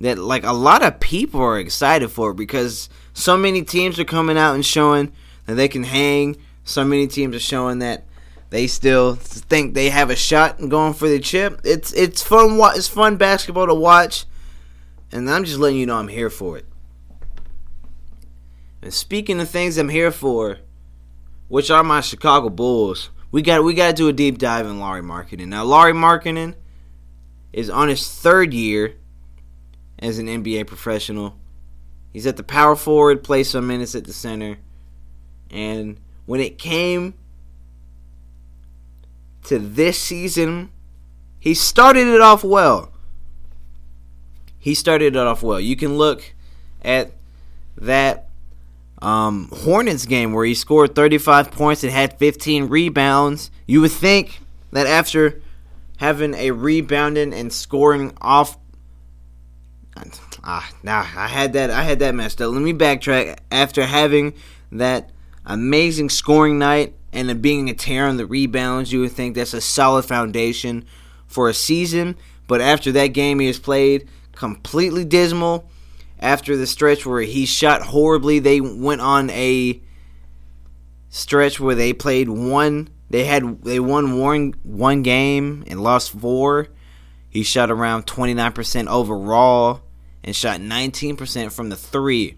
that 0.00 0.18
like 0.18 0.44
a 0.44 0.52
lot 0.52 0.82
of 0.82 1.00
people 1.00 1.40
are 1.40 1.58
excited 1.58 2.10
for 2.10 2.34
because 2.34 2.88
so 3.12 3.36
many 3.36 3.62
teams 3.62 3.98
are 3.98 4.04
coming 4.04 4.38
out 4.38 4.54
and 4.54 4.64
showing 4.64 5.12
that 5.46 5.54
they 5.54 5.68
can 5.68 5.84
hang. 5.84 6.36
So 6.64 6.84
many 6.84 7.06
teams 7.06 7.34
are 7.34 7.40
showing 7.40 7.78
that 7.78 8.04
they 8.50 8.66
still 8.66 9.14
think 9.14 9.74
they 9.74 9.90
have 9.90 10.10
a 10.10 10.16
shot 10.16 10.58
and 10.58 10.70
going 10.70 10.94
for 10.94 11.08
the 11.08 11.18
chip. 11.18 11.60
It's 11.64 11.92
it's 11.92 12.22
fun. 12.22 12.58
It's 12.74 12.88
fun 12.88 13.16
basketball 13.16 13.66
to 13.66 13.74
watch, 13.74 14.26
and 15.10 15.28
I'm 15.30 15.44
just 15.44 15.58
letting 15.58 15.78
you 15.78 15.86
know 15.86 15.96
I'm 15.96 16.08
here 16.08 16.30
for 16.30 16.58
it. 16.58 16.66
And 18.82 18.94
speaking 18.94 19.40
of 19.40 19.48
things 19.48 19.76
I'm 19.76 19.88
here 19.88 20.12
for, 20.12 20.58
which 21.48 21.70
are 21.70 21.82
my 21.82 22.00
Chicago 22.00 22.48
Bulls, 22.48 23.10
we 23.30 23.42
got 23.42 23.64
we 23.64 23.74
got 23.74 23.88
to 23.88 23.92
do 23.94 24.08
a 24.08 24.12
deep 24.12 24.38
dive 24.38 24.66
in 24.66 24.78
Lauri 24.78 25.02
Markkanen. 25.02 25.48
Now 25.48 25.64
Lauri 25.64 25.92
Markkanen 25.92 26.54
is 27.52 27.68
on 27.68 27.88
his 27.88 28.08
third 28.08 28.54
year 28.54 28.94
as 29.98 30.18
an 30.18 30.26
NBA 30.26 30.66
professional. 30.66 31.36
He's 32.12 32.26
at 32.26 32.36
the 32.36 32.42
power 32.42 32.74
forward, 32.74 33.22
plays 33.22 33.50
some 33.50 33.66
minutes 33.66 33.94
at 33.94 34.04
the 34.04 34.12
center, 34.12 34.58
and 35.50 36.00
when 36.26 36.40
it 36.40 36.58
came 36.58 37.14
to 39.44 39.58
this 39.58 39.98
season, 39.98 40.70
he 41.38 41.54
started 41.54 42.08
it 42.08 42.20
off 42.20 42.44
well. 42.44 42.92
He 44.58 44.74
started 44.74 45.16
it 45.16 45.18
off 45.18 45.42
well. 45.42 45.60
You 45.60 45.76
can 45.76 45.96
look 45.96 46.34
at 46.82 47.12
that 47.76 48.27
um, 49.00 49.48
Hornets 49.52 50.06
game 50.06 50.32
where 50.32 50.44
he 50.44 50.54
scored 50.54 50.94
35 50.94 51.50
points 51.50 51.84
and 51.84 51.92
had 51.92 52.18
15 52.18 52.68
rebounds. 52.68 53.50
You 53.66 53.80
would 53.80 53.92
think 53.92 54.40
that 54.72 54.86
after 54.86 55.40
having 55.98 56.34
a 56.34 56.50
rebounding 56.50 57.32
and 57.32 57.52
scoring 57.52 58.12
off 58.20 58.56
ah 60.44 60.70
nah, 60.82 61.04
I 61.16 61.26
had 61.26 61.54
that 61.54 61.70
I 61.70 61.82
had 61.82 61.98
that 62.00 62.14
messed 62.14 62.40
up. 62.40 62.52
Let 62.52 62.62
me 62.62 62.72
backtrack. 62.72 63.38
After 63.50 63.84
having 63.84 64.34
that 64.72 65.10
amazing 65.44 66.10
scoring 66.10 66.58
night 66.58 66.94
and 67.12 67.40
being 67.42 67.68
a 67.70 67.74
tear 67.74 68.06
on 68.06 68.16
the 68.16 68.26
rebounds, 68.26 68.92
you 68.92 69.00
would 69.00 69.12
think 69.12 69.34
that's 69.34 69.54
a 69.54 69.60
solid 69.60 70.04
foundation 70.04 70.84
for 71.26 71.48
a 71.48 71.54
season. 71.54 72.16
But 72.46 72.60
after 72.60 72.92
that 72.92 73.08
game 73.08 73.40
he 73.40 73.46
has 73.46 73.58
played, 73.58 74.08
completely 74.32 75.04
dismal. 75.04 75.68
After 76.20 76.56
the 76.56 76.66
stretch 76.66 77.06
where 77.06 77.20
he 77.20 77.46
shot 77.46 77.82
horribly, 77.82 78.38
they 78.38 78.60
went 78.60 79.00
on 79.00 79.30
a 79.30 79.80
stretch 81.08 81.60
where 81.60 81.74
they 81.74 81.92
played 81.92 82.28
one. 82.28 82.88
They 83.10 83.24
had 83.24 83.62
they 83.62 83.80
won 83.80 84.18
one 84.18 84.54
one 84.62 85.02
game 85.02 85.64
and 85.66 85.82
lost 85.82 86.10
four. 86.10 86.68
He 87.30 87.42
shot 87.42 87.70
around 87.70 88.06
29% 88.06 88.86
overall 88.88 89.82
and 90.24 90.34
shot 90.34 90.60
19% 90.60 91.52
from 91.52 91.68
the 91.68 91.76
three. 91.76 92.36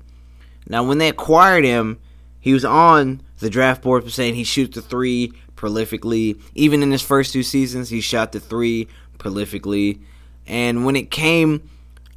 Now, 0.69 0.85
when 0.85 0.99
they 0.99 1.09
acquired 1.09 1.65
him, 1.65 1.99
he 2.39 2.53
was 2.53 2.65
on 2.65 3.23
the 3.39 3.51
draft 3.51 3.83
board 3.83 4.11
saying 4.11 4.35
he 4.35 4.45
shoots 4.45 4.75
the 4.75 4.83
three 4.83 5.33
prolifically. 5.57 6.41
Even 6.55 6.83
in 6.83 6.91
his 6.91 7.03
first 7.03 7.33
two 7.33 7.43
seasons, 7.43 7.89
he 7.91 8.01
shot 8.01 8.33
the 8.33 8.41
three 8.41 8.89
prolifically. 9.19 10.01
And 10.47 10.85
when 10.85 10.97
it 10.97 11.11
came, 11.11 11.69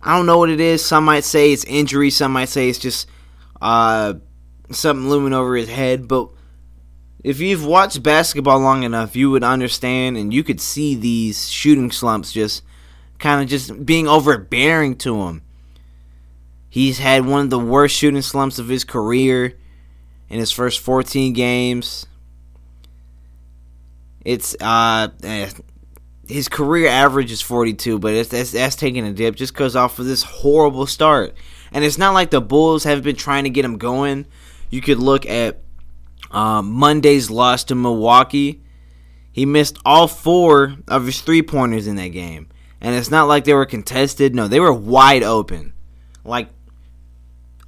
I 0.04 0.18
don't 0.18 0.26
know 0.26 0.38
what 0.38 0.50
it 0.50 0.60
is. 0.60 0.86
Some 0.86 1.06
might 1.06 1.24
say 1.24 1.54
it's 1.54 1.64
injury. 1.64 2.10
Some 2.10 2.34
might 2.34 2.50
say 2.50 2.68
it's 2.68 2.78
just 2.78 3.08
uh, 3.62 4.16
something 4.70 5.08
looming 5.08 5.34
over 5.34 5.56
his 5.56 5.70
head. 5.70 6.08
But 6.10 6.30
if 7.24 7.40
you've 7.40 7.66
watched 7.66 8.04
basketball 8.04 8.60
long 8.60 8.84
enough, 8.84 9.16
you 9.16 9.32
would 9.32 9.44
understand 9.44 10.18
and 10.18 10.34
you 10.34 10.44
could 10.44 10.60
see 10.60 10.94
these 10.96 11.50
shooting 11.50 11.90
slumps 11.90 12.34
just 12.34 12.64
kind 13.18 13.42
of 13.42 13.48
just 13.48 13.86
being 13.86 14.08
overbearing 14.08 14.98
to 14.98 15.22
him. 15.22 15.42
He's 16.70 17.00
had 17.00 17.26
one 17.26 17.46
of 17.46 17.50
the 17.50 17.60
worst 17.60 17.96
shooting 17.96 18.22
slumps 18.22 18.60
of 18.60 18.68
his 18.68 18.84
career 18.84 19.58
in 20.30 20.40
his 20.40 20.52
first 20.52 20.82
14 20.82 21.32
games. 21.32 22.08
It's 24.26 24.56
uh 24.60 25.10
eh, 25.22 25.50
his 26.28 26.48
career 26.48 26.88
average 26.88 27.32
is 27.32 27.42
42, 27.42 28.00
but 28.00 28.14
it's 28.14 28.30
that's, 28.30 28.52
that's 28.52 28.76
taking 28.76 29.06
a 29.06 29.14
dip 29.14 29.36
just 29.36 29.54
because 29.54 29.76
off 29.76 30.00
of 30.00 30.06
this 30.06 30.24
horrible 30.24 30.86
start. 30.86 31.36
And 31.72 31.84
it's 31.84 31.98
not 31.98 32.14
like 32.14 32.32
the 32.32 32.42
Bulls 32.42 32.84
have 32.84 33.04
been 33.04 33.16
trying 33.16 33.44
to 33.44 33.50
get 33.50 33.66
him 33.66 33.78
going. 33.78 34.26
You 34.70 34.82
could 34.82 35.00
look 35.00 35.26
at 35.26 35.60
um, 36.32 36.72
Monday's 36.72 37.30
loss 37.30 37.64
to 37.66 37.76
Milwaukee. 37.76 38.62
He 39.32 39.46
missed 39.46 39.78
all 39.84 40.08
four 40.08 40.78
of 40.88 41.06
his 41.06 41.22
three 41.22 41.42
pointers 41.42 41.88
in 41.88 41.96
that 41.96 42.10
game. 42.10 42.48
And 42.80 42.96
it's 42.96 43.10
not 43.10 43.28
like 43.28 43.46
they 43.46 43.54
were 43.54 43.66
contested. 43.66 44.36
No, 44.36 44.48
they 44.48 44.60
were 44.60 44.74
wide 44.74 45.24
open. 45.24 45.74
Like 46.24 46.50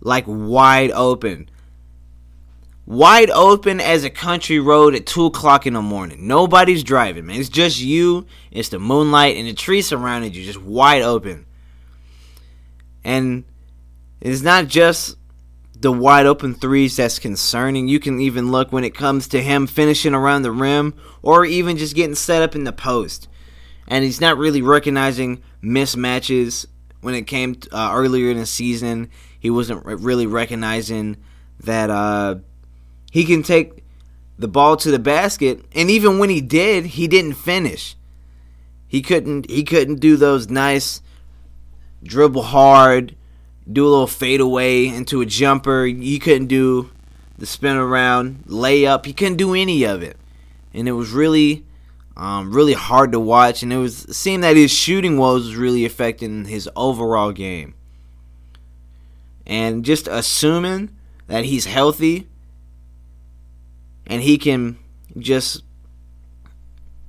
like 0.01 0.25
wide 0.27 0.91
open 0.91 1.49
wide 2.85 3.29
open 3.31 3.79
as 3.79 4.03
a 4.03 4.09
country 4.09 4.59
road 4.59 4.95
at 4.95 5.05
2 5.05 5.25
o'clock 5.25 5.65
in 5.65 5.73
the 5.73 5.81
morning. 5.81 6.27
Nobody's 6.27 6.83
driving, 6.83 7.25
man. 7.25 7.39
It's 7.39 7.49
just 7.49 7.79
you, 7.79 8.25
it's 8.51 8.69
the 8.69 8.79
moonlight, 8.79 9.37
and 9.37 9.47
the 9.47 9.53
trees 9.53 9.87
surrounding 9.87 10.33
you, 10.33 10.43
just 10.43 10.61
wide 10.61 11.01
open. 11.01 11.45
And 13.03 13.43
it's 14.21 14.41
not 14.41 14.67
just 14.67 15.17
the 15.79 15.91
wide 15.91 16.25
open 16.25 16.55
threes 16.55 16.95
that's 16.95 17.19
concerning. 17.19 17.87
You 17.87 17.99
can 17.99 18.19
even 18.19 18.51
look 18.51 18.71
when 18.71 18.83
it 18.83 18.95
comes 18.95 19.27
to 19.29 19.41
him 19.41 19.67
finishing 19.67 20.13
around 20.13 20.41
the 20.41 20.51
rim 20.51 20.95
or 21.21 21.45
even 21.45 21.77
just 21.77 21.95
getting 21.95 22.15
set 22.15 22.41
up 22.41 22.55
in 22.55 22.63
the 22.63 22.71
post. 22.71 23.27
And 23.87 24.03
he's 24.03 24.21
not 24.21 24.37
really 24.37 24.61
recognizing 24.61 25.43
mismatches 25.61 26.65
when 27.01 27.13
it 27.13 27.27
came 27.27 27.55
to, 27.55 27.77
uh, 27.77 27.91
earlier 27.93 28.31
in 28.31 28.37
the 28.37 28.45
season. 28.47 29.11
He 29.39 29.51
wasn't 29.51 29.85
really 29.85 30.25
recognizing 30.25 31.17
that 31.59 31.91
uh, 31.91 32.37
he 33.15 33.23
can 33.23 33.43
take 33.43 33.81
the 34.37 34.49
ball 34.49 34.75
to 34.75 34.91
the 34.91 34.99
basket, 34.99 35.63
and 35.73 35.89
even 35.89 36.19
when 36.19 36.29
he 36.29 36.41
did, 36.41 36.85
he 36.85 37.07
didn't 37.07 37.35
finish. 37.35 37.95
He 38.89 39.01
couldn't. 39.01 39.49
He 39.49 39.63
couldn't 39.63 40.01
do 40.01 40.17
those 40.17 40.49
nice 40.49 41.01
dribble 42.03 42.43
hard, 42.43 43.15
do 43.71 43.87
a 43.87 43.87
little 43.87 44.07
fadeaway 44.07 44.87
into 44.87 45.21
a 45.21 45.25
jumper. 45.25 45.85
He 45.85 46.19
couldn't 46.19 46.47
do 46.47 46.91
the 47.37 47.45
spin 47.45 47.77
around 47.77 48.43
layup. 48.47 49.05
He 49.05 49.13
couldn't 49.13 49.37
do 49.37 49.53
any 49.53 49.85
of 49.85 50.03
it, 50.03 50.17
and 50.73 50.85
it 50.85 50.91
was 50.91 51.11
really, 51.11 51.63
um, 52.17 52.51
really 52.51 52.73
hard 52.73 53.13
to 53.13 53.19
watch. 53.21 53.63
And 53.63 53.71
it 53.71 53.77
was 53.77 53.99
seemed 54.11 54.43
that 54.43 54.57
his 54.57 54.71
shooting 54.71 55.17
woes 55.17 55.45
was 55.45 55.55
really 55.55 55.85
affecting 55.85 56.43
his 56.43 56.69
overall 56.75 57.31
game. 57.31 57.75
And 59.45 59.85
just 59.85 60.05
assuming 60.09 60.93
that 61.27 61.45
he's 61.45 61.63
healthy 61.63 62.27
and 64.07 64.21
he 64.21 64.37
can 64.37 64.77
just 65.17 65.63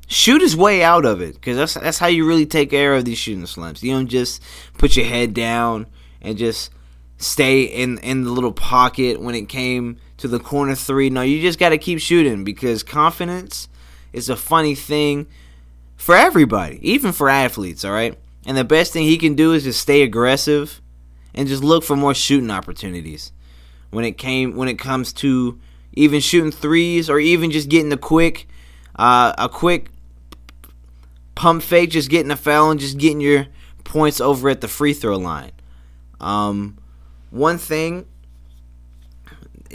shoot 0.06 0.40
his 0.40 0.56
way 0.56 0.82
out 0.82 1.04
of 1.04 1.20
it 1.20 1.34
because 1.34 1.56
that's 1.56 1.74
that's 1.74 1.98
how 1.98 2.06
you 2.06 2.26
really 2.26 2.46
take 2.46 2.70
care 2.70 2.94
of 2.94 3.04
these 3.04 3.18
shooting 3.18 3.46
slumps. 3.46 3.82
You 3.82 3.92
don't 3.92 4.08
just 4.08 4.42
put 4.78 4.96
your 4.96 5.06
head 5.06 5.34
down 5.34 5.86
and 6.22 6.38
just 6.38 6.70
stay 7.18 7.62
in 7.62 7.98
in 7.98 8.24
the 8.24 8.30
little 8.30 8.52
pocket 8.52 9.20
when 9.20 9.34
it 9.34 9.48
came 9.48 9.98
to 10.18 10.28
the 10.28 10.38
corner 10.38 10.74
three. 10.74 11.10
No, 11.10 11.22
you 11.22 11.40
just 11.40 11.58
got 11.58 11.70
to 11.70 11.78
keep 11.78 12.00
shooting 12.00 12.44
because 12.44 12.82
confidence 12.82 13.68
is 14.12 14.28
a 14.28 14.36
funny 14.36 14.74
thing 14.74 15.26
for 15.96 16.14
everybody, 16.14 16.78
even 16.82 17.12
for 17.12 17.28
athletes. 17.28 17.84
All 17.84 17.92
right, 17.92 18.18
and 18.46 18.56
the 18.56 18.64
best 18.64 18.92
thing 18.92 19.04
he 19.04 19.18
can 19.18 19.34
do 19.34 19.52
is 19.52 19.64
just 19.64 19.80
stay 19.80 20.02
aggressive 20.02 20.80
and 21.34 21.48
just 21.48 21.62
look 21.62 21.84
for 21.84 21.96
more 21.96 22.14
shooting 22.14 22.50
opportunities 22.50 23.32
when 23.90 24.04
it 24.04 24.18
came 24.18 24.56
when 24.56 24.68
it 24.68 24.78
comes 24.78 25.12
to 25.12 25.58
even 25.96 26.20
shooting 26.20 26.52
threes, 26.52 27.10
or 27.10 27.18
even 27.18 27.50
just 27.50 27.68
getting 27.68 27.92
a 27.92 27.96
quick, 27.96 28.46
uh, 28.96 29.32
a 29.36 29.48
quick 29.48 29.90
pump 31.34 31.62
fake, 31.62 31.90
just 31.90 32.10
getting 32.10 32.30
a 32.30 32.36
foul 32.36 32.70
and 32.70 32.78
just 32.78 32.98
getting 32.98 33.20
your 33.20 33.46
points 33.84 34.20
over 34.20 34.48
at 34.48 34.60
the 34.60 34.68
free 34.68 34.92
throw 34.92 35.16
line. 35.16 35.52
Um, 36.20 36.78
one 37.30 37.58
thing, 37.58 38.06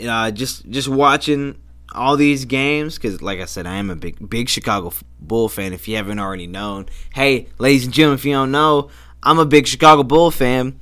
uh, 0.06 0.30
just 0.30 0.68
just 0.70 0.88
watching 0.88 1.58
all 1.94 2.16
these 2.16 2.44
games 2.44 2.96
because, 2.96 3.20
like 3.22 3.40
I 3.40 3.44
said, 3.44 3.66
I 3.66 3.74
am 3.74 3.90
a 3.90 3.96
big 3.96 4.28
big 4.28 4.48
Chicago 4.48 4.92
Bull 5.20 5.48
fan. 5.48 5.72
If 5.72 5.88
you 5.88 5.96
haven't 5.96 6.18
already 6.18 6.46
known, 6.46 6.86
hey, 7.14 7.48
ladies 7.58 7.84
and 7.84 7.92
gentlemen, 7.92 8.18
if 8.18 8.24
you 8.24 8.32
don't 8.32 8.50
know, 8.50 8.90
I'm 9.22 9.38
a 9.38 9.46
big 9.46 9.66
Chicago 9.66 10.02
Bull 10.02 10.30
fan. 10.30 10.80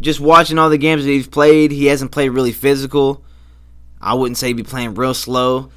Just 0.00 0.18
watching 0.18 0.58
all 0.58 0.70
the 0.70 0.78
games 0.78 1.04
that 1.04 1.10
he's 1.10 1.28
played, 1.28 1.70
he 1.70 1.86
hasn't 1.86 2.10
played 2.10 2.30
really 2.30 2.52
physical. 2.52 3.22
I 4.00 4.14
wouldn't 4.14 4.38
say 4.38 4.52
be 4.52 4.62
playing 4.62 4.94
real 4.94 5.14
slow. 5.14 5.70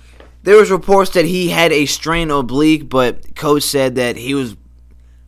There 0.44 0.58
was 0.58 0.72
reports 0.72 1.12
that 1.12 1.26
he 1.26 1.50
had 1.50 1.72
a 1.72 1.86
strain 1.86 2.32
oblique, 2.32 2.90
but 2.90 3.36
coach 3.36 3.64
said 3.64 3.96
that 3.96 4.18
he 4.18 4.34
was 4.34 4.56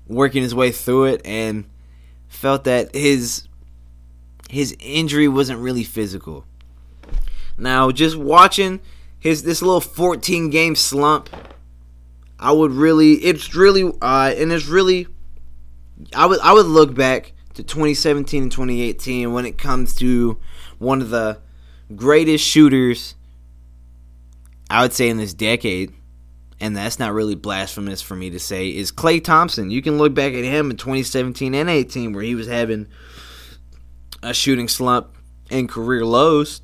working 0.08 0.44
his 0.44 0.54
way 0.54 0.72
through 0.72 1.06
it 1.06 1.22
and 1.26 1.66
felt 2.28 2.66
that 2.66 2.94
his 2.96 3.48
his 4.50 4.76
injury 4.80 5.28
wasn't 5.28 5.60
really 5.60 5.84
physical. 5.84 6.46
Now, 7.58 7.92
just 7.92 8.18
watching 8.18 8.82
his 9.20 9.44
this 9.44 9.62
little 9.62 9.82
14 9.82 10.50
game 10.50 10.76
slump, 10.76 11.30
I 12.40 12.52
would 12.52 12.72
really 12.72 13.14
it's 13.14 13.56
really 13.56 13.92
uh 14.02 14.34
and 14.38 14.52
it's 14.52 14.68
really 14.68 15.08
I 16.14 16.26
would 16.26 16.40
I 16.42 16.54
would 16.54 16.66
look 16.66 16.94
back 16.94 17.34
to 17.54 17.64
2017 17.64 18.44
and 18.44 18.52
2018 18.52 19.32
when 19.32 19.46
it 19.46 19.58
comes 19.58 19.96
to 19.96 20.38
one 20.78 21.02
of 21.02 21.10
the 21.10 21.40
greatest 21.94 22.44
shooters 22.44 23.16
I 24.70 24.82
would 24.82 24.94
say 24.94 25.10
in 25.10 25.18
this 25.18 25.34
decade 25.34 25.94
and 26.60 26.76
that's 26.76 27.00
not 27.00 27.14
really 27.14 27.36
blasphemous 27.36 28.02
for 28.02 28.16
me 28.16 28.30
to 28.32 28.40
say 28.40 28.70
is 28.70 28.92
Klay 28.92 29.24
Thompson. 29.24 29.70
You 29.70 29.82
can 29.82 29.98
look 29.98 30.14
back 30.14 30.34
at 30.34 30.44
him 30.44 30.72
in 30.72 30.78
2017 30.78 31.54
and 31.54 31.70
18 31.70 32.14
where 32.14 32.24
he 32.24 32.34
was 32.34 32.48
having 32.48 32.88
a 34.24 34.34
shooting 34.34 34.68
slump 34.68 35.16
and 35.52 35.70
career 35.70 36.06
lows 36.06 36.62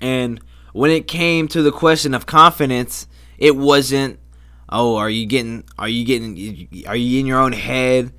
and 0.00 0.40
when 0.72 0.90
it 0.90 1.06
came 1.06 1.48
to 1.48 1.62
the 1.62 1.70
question 1.70 2.14
of 2.14 2.26
confidence, 2.26 3.06
it 3.38 3.56
wasn't, 3.56 4.18
oh, 4.68 4.96
are 4.96 5.10
you 5.10 5.26
getting, 5.26 5.64
are 5.78 5.88
you 5.88 6.04
getting, 6.04 6.84
are 6.86 6.96
you 6.96 7.20
in 7.20 7.26
your 7.26 7.40
own 7.40 7.52
head? 7.52 8.12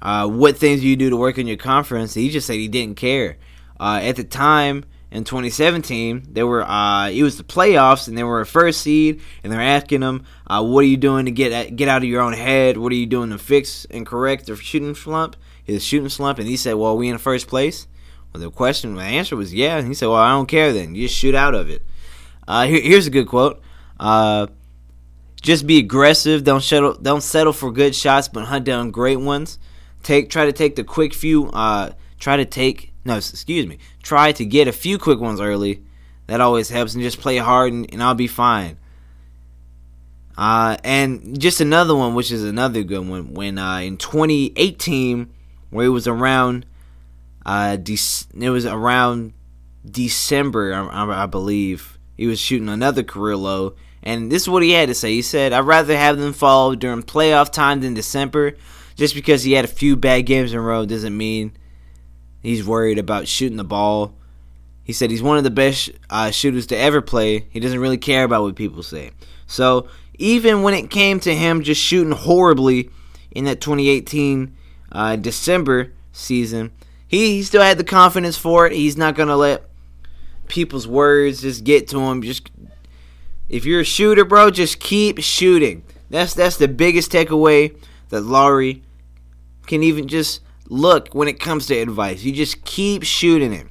Uh, 0.00 0.28
what 0.28 0.56
things 0.56 0.80
do 0.80 0.88
you 0.88 0.96
do 0.96 1.10
to 1.10 1.16
work 1.16 1.38
on 1.38 1.46
your 1.46 1.56
confidence? 1.56 2.14
He 2.14 2.30
just 2.30 2.46
said 2.46 2.54
he 2.54 2.68
didn't 2.68 2.96
care. 2.96 3.36
Uh, 3.80 4.00
at 4.02 4.16
the 4.16 4.24
time 4.24 4.84
in 5.10 5.24
2017, 5.24 6.28
they 6.32 6.42
were, 6.42 6.62
uh, 6.62 7.08
it 7.08 7.22
was 7.22 7.38
the 7.38 7.44
playoffs 7.44 8.08
and 8.08 8.18
they 8.18 8.24
were 8.24 8.42
a 8.42 8.46
first 8.46 8.82
seed, 8.82 9.20
and 9.42 9.52
they're 9.52 9.60
asking 9.60 10.02
him, 10.02 10.24
uh, 10.46 10.62
what 10.62 10.80
are 10.80 10.88
you 10.88 10.98
doing 10.98 11.24
to 11.24 11.30
get 11.30 11.76
get 11.76 11.88
out 11.88 12.02
of 12.02 12.08
your 12.08 12.20
own 12.20 12.34
head? 12.34 12.76
What 12.76 12.92
are 12.92 12.96
you 12.96 13.06
doing 13.06 13.30
to 13.30 13.38
fix 13.38 13.86
and 13.90 14.06
correct 14.06 14.46
the 14.46 14.56
shooting 14.56 14.94
slump? 14.94 15.36
His 15.64 15.84
shooting 15.84 16.08
slump, 16.08 16.38
and 16.38 16.46
he 16.48 16.56
said, 16.56 16.74
well, 16.74 16.96
we 16.96 17.08
in 17.08 17.18
first 17.18 17.46
place. 17.48 17.86
Well, 18.32 18.42
the 18.42 18.50
question, 18.50 18.94
the 18.94 19.02
answer 19.02 19.36
was 19.36 19.54
yeah. 19.54 19.78
And 19.78 19.88
he 19.88 19.94
said, 19.94 20.08
well, 20.08 20.16
I 20.16 20.30
don't 20.30 20.46
care 20.46 20.72
then. 20.72 20.94
You 20.94 21.08
just 21.08 21.18
shoot 21.18 21.34
out 21.34 21.54
of 21.54 21.70
it. 21.70 21.82
Uh, 22.46 22.66
here, 22.66 22.80
here's 22.80 23.06
a 23.06 23.10
good 23.10 23.28
quote. 23.28 23.60
Uh, 23.98 24.46
just 25.40 25.66
be 25.66 25.78
aggressive. 25.78 26.44
Don't 26.44 26.62
settle. 26.62 26.94
Don't 26.94 27.22
settle 27.22 27.52
for 27.52 27.70
good 27.70 27.94
shots, 27.94 28.28
but 28.28 28.44
hunt 28.44 28.64
down 28.64 28.90
great 28.90 29.20
ones. 29.20 29.58
Take. 30.02 30.30
Try 30.30 30.46
to 30.46 30.52
take 30.52 30.76
the 30.76 30.84
quick 30.84 31.14
few. 31.14 31.48
Uh, 31.50 31.92
try 32.18 32.36
to 32.36 32.44
take. 32.44 32.92
No, 33.08 33.16
excuse 33.16 33.66
me. 33.66 33.78
Try 34.02 34.32
to 34.32 34.44
get 34.44 34.68
a 34.68 34.72
few 34.72 34.98
quick 34.98 35.18
ones 35.18 35.40
early. 35.40 35.82
That 36.26 36.42
always 36.42 36.68
helps, 36.68 36.92
and 36.92 37.02
just 37.02 37.20
play 37.20 37.38
hard, 37.38 37.72
and, 37.72 37.90
and 37.90 38.02
I'll 38.02 38.14
be 38.14 38.26
fine. 38.26 38.76
Uh, 40.36 40.76
and 40.84 41.40
just 41.40 41.62
another 41.62 41.96
one, 41.96 42.14
which 42.14 42.30
is 42.30 42.44
another 42.44 42.82
good 42.82 43.08
one, 43.08 43.32
when 43.32 43.56
uh, 43.56 43.78
in 43.78 43.96
2018, 43.96 45.32
where 45.70 45.86
it 45.86 45.88
was 45.88 46.06
around, 46.06 46.66
uh, 47.46 47.76
De- 47.76 47.96
it 48.38 48.50
was 48.50 48.66
around 48.66 49.32
December, 49.90 50.74
I, 50.74 51.22
I 51.22 51.24
believe 51.24 51.98
he 52.14 52.26
was 52.26 52.38
shooting 52.38 52.68
another 52.68 53.02
career 53.02 53.36
low. 53.36 53.74
And 54.02 54.30
this 54.30 54.42
is 54.42 54.48
what 54.50 54.62
he 54.62 54.72
had 54.72 54.90
to 54.90 54.94
say. 54.94 55.14
He 55.14 55.22
said, 55.22 55.54
I'd 55.54 55.60
rather 55.60 55.96
have 55.96 56.18
them 56.18 56.34
fall 56.34 56.74
during 56.74 57.02
playoff 57.04 57.50
time 57.50 57.80
than 57.80 57.94
December. 57.94 58.58
Just 58.96 59.14
because 59.14 59.44
he 59.44 59.52
had 59.52 59.64
a 59.64 59.68
few 59.68 59.96
bad 59.96 60.26
games 60.26 60.52
in 60.52 60.58
a 60.58 60.60
row 60.60 60.84
doesn't 60.84 61.16
mean 61.16 61.52
he's 62.42 62.66
worried 62.66 62.98
about 62.98 63.28
shooting 63.28 63.56
the 63.56 63.64
ball. 63.64 64.14
He 64.84 64.92
said 64.92 65.10
he's 65.10 65.22
one 65.22 65.36
of 65.36 65.44
the 65.44 65.50
best 65.50 65.90
uh, 66.08 66.30
shooters 66.30 66.66
to 66.68 66.76
ever 66.76 67.02
play. 67.02 67.46
He 67.50 67.60
doesn't 67.60 67.80
really 67.80 67.98
care 67.98 68.24
about 68.24 68.42
what 68.42 68.56
people 68.56 68.82
say. 68.82 69.10
So 69.46 69.88
even 70.18 70.62
when 70.62 70.74
it 70.74 70.90
came 70.90 71.20
to 71.20 71.34
him 71.34 71.62
just 71.62 71.80
shooting 71.80 72.12
horribly 72.12 72.90
in 73.30 73.44
that 73.44 73.60
2018 73.60 74.56
uh, 74.90 75.16
December 75.16 75.92
season, 76.12 76.72
he, 77.06 77.36
he 77.36 77.42
still 77.42 77.62
had 77.62 77.78
the 77.78 77.84
confidence 77.84 78.36
for 78.36 78.66
it. 78.66 78.72
He's 78.72 78.96
not 78.96 79.16
to 79.16 79.36
let 79.36 79.64
people's 80.48 80.88
words. 80.88 81.42
Just 81.42 81.64
get 81.64 81.88
to 81.88 82.00
him. 82.00 82.22
Just 82.22 82.50
if 83.48 83.64
you're 83.64 83.80
a 83.80 83.84
shooter, 83.84 84.24
bro, 84.24 84.50
just 84.50 84.80
keep 84.80 85.18
shooting. 85.18 85.84
That's 86.10 86.34
that's 86.34 86.56
the 86.56 86.68
biggest 86.68 87.12
takeaway 87.12 87.76
that 88.08 88.22
Lauri 88.22 88.82
can 89.66 89.82
even 89.82 90.08
just 90.08 90.40
look 90.68 91.14
when 91.14 91.28
it 91.28 91.40
comes 91.40 91.66
to 91.66 91.76
advice. 91.76 92.22
You 92.22 92.32
just 92.32 92.64
keep 92.64 93.02
shooting 93.02 93.52
it. 93.52 93.66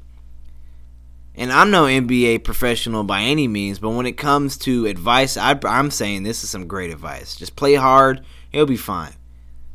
And 1.35 1.51
I'm 1.51 1.69
no 1.69 1.85
NBA 1.85 2.43
professional 2.43 3.03
by 3.03 3.21
any 3.21 3.47
means, 3.47 3.77
but 3.77 3.91
when 3.91 4.07
it 4.07 4.13
comes 4.13 4.57
to 4.59 4.87
advice, 4.87 5.37
I, 5.37 5.57
am 5.63 5.91
saying 5.91 6.23
this 6.23 6.43
is 6.43 6.49
some 6.49 6.67
great 6.67 6.89
advice. 6.89 7.35
Just 7.35 7.55
play 7.55 7.75
hard, 7.75 8.25
it'll 8.51 8.65
be 8.65 8.75
fine. 8.75 9.13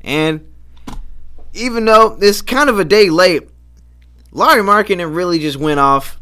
And 0.01 0.53
even 1.55 1.85
though 1.85 2.19
it's 2.21 2.43
kind 2.43 2.69
of 2.69 2.81
a 2.81 2.85
day 2.85 3.11
late, 3.11 3.49
Lauri 4.33 4.63
Markkanen 4.63 5.15
really 5.15 5.39
just 5.39 5.57
went 5.57 5.79
off 5.79 6.19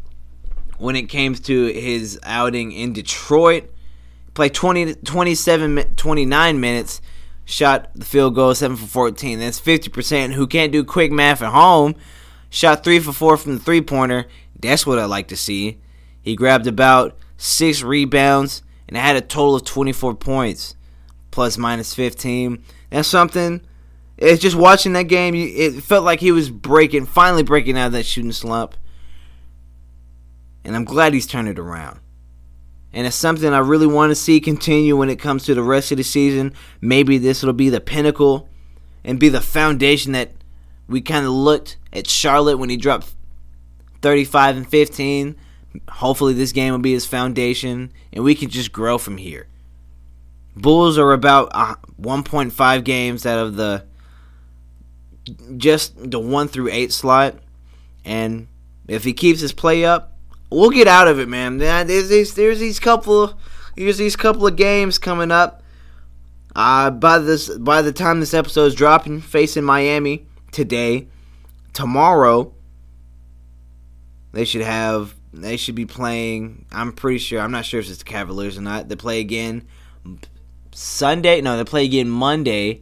when 0.77 0.95
it 0.95 1.09
came 1.09 1.33
to 1.33 1.67
his 1.67 2.19
outing 2.23 2.71
in 2.71 2.93
Detroit. 2.93 3.71
Played 4.35 4.53
20, 4.53 4.95
27, 4.95 5.95
29 5.95 6.59
minutes, 6.59 7.01
shot 7.51 7.89
the 7.93 8.05
field 8.05 8.35
goal 8.35 8.55
7 8.55 8.77
for 8.77 8.85
14. 8.85 9.39
That's 9.39 9.59
50%. 9.59 10.33
Who 10.33 10.47
can't 10.47 10.71
do 10.71 10.83
quick 10.83 11.11
math 11.11 11.41
at 11.41 11.51
home? 11.51 11.95
Shot 12.49 12.83
3 12.83 12.99
for 12.99 13.13
4 13.13 13.37
from 13.37 13.53
the 13.53 13.59
three 13.59 13.81
pointer. 13.81 14.27
That's 14.59 14.85
what 14.85 14.99
I 14.99 15.05
like 15.05 15.27
to 15.29 15.37
see. 15.37 15.79
He 16.21 16.35
grabbed 16.35 16.67
about 16.67 17.17
6 17.37 17.83
rebounds 17.83 18.61
and 18.87 18.97
had 18.97 19.15
a 19.15 19.21
total 19.21 19.55
of 19.55 19.63
24 19.63 20.15
points, 20.15 20.75
plus 21.31 21.57
minus 21.57 21.93
15. 21.93 22.63
That's 22.89 23.07
something. 23.07 23.61
It's 24.17 24.41
just 24.41 24.55
watching 24.55 24.93
that 24.93 25.03
game, 25.03 25.33
it 25.35 25.81
felt 25.81 26.05
like 26.05 26.19
he 26.19 26.31
was 26.31 26.51
breaking, 26.51 27.07
finally 27.07 27.41
breaking 27.41 27.77
out 27.77 27.87
of 27.87 27.93
that 27.93 28.05
shooting 28.05 28.31
slump 28.31 28.75
and 30.63 30.75
I'm 30.75 30.85
glad 30.85 31.13
he's 31.13 31.27
turned 31.27 31.47
it 31.47 31.59
around. 31.59 31.99
And 32.93 33.07
it's 33.07 33.15
something 33.15 33.53
I 33.53 33.59
really 33.59 33.87
want 33.87 34.11
to 34.11 34.15
see 34.15 34.39
continue 34.39 34.97
when 34.97 35.09
it 35.09 35.17
comes 35.17 35.45
to 35.45 35.53
the 35.53 35.63
rest 35.63 35.91
of 35.91 35.97
the 35.97 36.03
season. 36.03 36.53
Maybe 36.81 37.17
this 37.17 37.41
will 37.41 37.53
be 37.53 37.69
the 37.69 37.79
pinnacle 37.79 38.49
and 39.03 39.19
be 39.19 39.29
the 39.29 39.41
foundation 39.41 40.11
that 40.11 40.31
we 40.87 41.01
kind 41.01 41.25
of 41.25 41.31
looked 41.31 41.77
at 41.93 42.07
Charlotte 42.07 42.57
when 42.57 42.69
he 42.69 42.77
dropped 42.77 43.13
35 44.01 44.57
and 44.57 44.69
15. 44.69 45.35
Hopefully, 45.89 46.33
this 46.33 46.51
game 46.51 46.73
will 46.73 46.79
be 46.79 46.91
his 46.91 47.05
foundation 47.05 47.93
and 48.11 48.23
we 48.23 48.35
can 48.35 48.49
just 48.49 48.73
grow 48.73 48.97
from 48.97 49.17
here. 49.17 49.47
Bulls 50.55 50.97
are 50.97 51.13
about 51.13 51.49
uh, 51.53 51.75
1.5 52.01 52.83
games 52.83 53.25
out 53.25 53.39
of 53.39 53.55
the 53.55 53.85
just 55.55 55.93
the 56.11 56.19
1 56.19 56.47
through 56.49 56.69
8 56.69 56.91
slot. 56.91 57.35
And 58.03 58.47
if 58.87 59.03
he 59.03 59.13
keeps 59.13 59.39
his 59.39 59.53
play 59.53 59.85
up, 59.85 60.10
we'll 60.51 60.69
get 60.69 60.87
out 60.87 61.07
of 61.07 61.19
it, 61.19 61.27
man. 61.27 61.57
There's 61.57 62.09
these 62.09 62.35
there's 62.35 62.59
these 62.59 62.79
couple 62.79 63.39
there's 63.75 63.97
these 63.97 64.15
couple 64.15 64.45
of 64.45 64.55
games 64.55 64.97
coming 64.97 65.31
up. 65.31 65.63
Uh, 66.53 66.91
by 66.91 67.17
this 67.17 67.49
by 67.57 67.81
the 67.81 67.93
time 67.93 68.19
this 68.19 68.33
episode 68.33 68.65
is 68.65 68.75
dropping, 68.75 69.21
facing 69.21 69.63
Miami 69.63 70.25
today, 70.51 71.07
tomorrow 71.73 72.53
they 74.33 74.45
should 74.45 74.61
have 74.61 75.15
they 75.33 75.57
should 75.57 75.75
be 75.75 75.85
playing. 75.85 76.65
I'm 76.71 76.91
pretty 76.91 77.19
sure. 77.19 77.39
I'm 77.39 77.51
not 77.51 77.65
sure 77.65 77.79
if 77.79 77.89
it's 77.89 77.99
the 77.99 78.03
Cavaliers 78.03 78.57
or 78.57 78.61
not. 78.61 78.89
They 78.89 78.95
play 78.95 79.21
again 79.21 79.65
Sunday. 80.73 81.41
No, 81.41 81.57
they 81.57 81.63
play 81.63 81.85
again 81.85 82.09
Monday. 82.09 82.81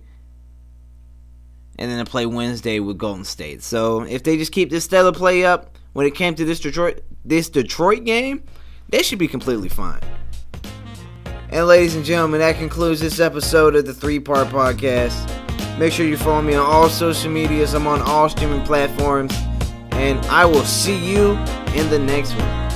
And 1.77 1.89
then 1.89 1.97
they 1.97 2.03
play 2.03 2.25
Wednesday 2.25 2.79
with 2.79 2.97
Golden 2.97 3.23
State. 3.23 3.63
So 3.63 4.01
if 4.01 4.23
they 4.23 4.35
just 4.35 4.51
keep 4.51 4.69
this 4.69 4.83
stellar 4.83 5.13
play 5.13 5.45
up, 5.45 5.77
when 5.93 6.05
it 6.05 6.15
came 6.15 6.35
to 6.35 6.45
this 6.45 6.59
Detroit 6.59 7.01
this 7.25 7.49
Detroit 7.49 8.03
game, 8.03 8.43
they 8.89 9.03
should 9.03 9.19
be 9.19 9.27
completely 9.27 9.69
fine. 9.69 10.01
And 11.51 11.67
ladies 11.67 11.95
and 11.95 12.05
gentlemen, 12.05 12.39
that 12.41 12.57
concludes 12.57 12.99
this 12.99 13.19
episode 13.19 13.75
of 13.75 13.85
the 13.85 13.93
three 13.93 14.19
part 14.19 14.47
podcast. 14.49 15.27
Make 15.79 15.93
sure 15.93 16.05
you 16.05 16.17
follow 16.17 16.41
me 16.41 16.55
on 16.55 16.65
all 16.65 16.89
social 16.89 17.31
medias. 17.31 17.73
I'm 17.73 17.87
on 17.87 18.01
all 18.01 18.29
streaming 18.29 18.63
platforms. 18.63 19.33
And 19.91 20.19
I 20.27 20.45
will 20.45 20.63
see 20.63 20.97
you 20.97 21.31
in 21.73 21.89
the 21.89 21.99
next 21.99 22.33
one. 22.35 22.68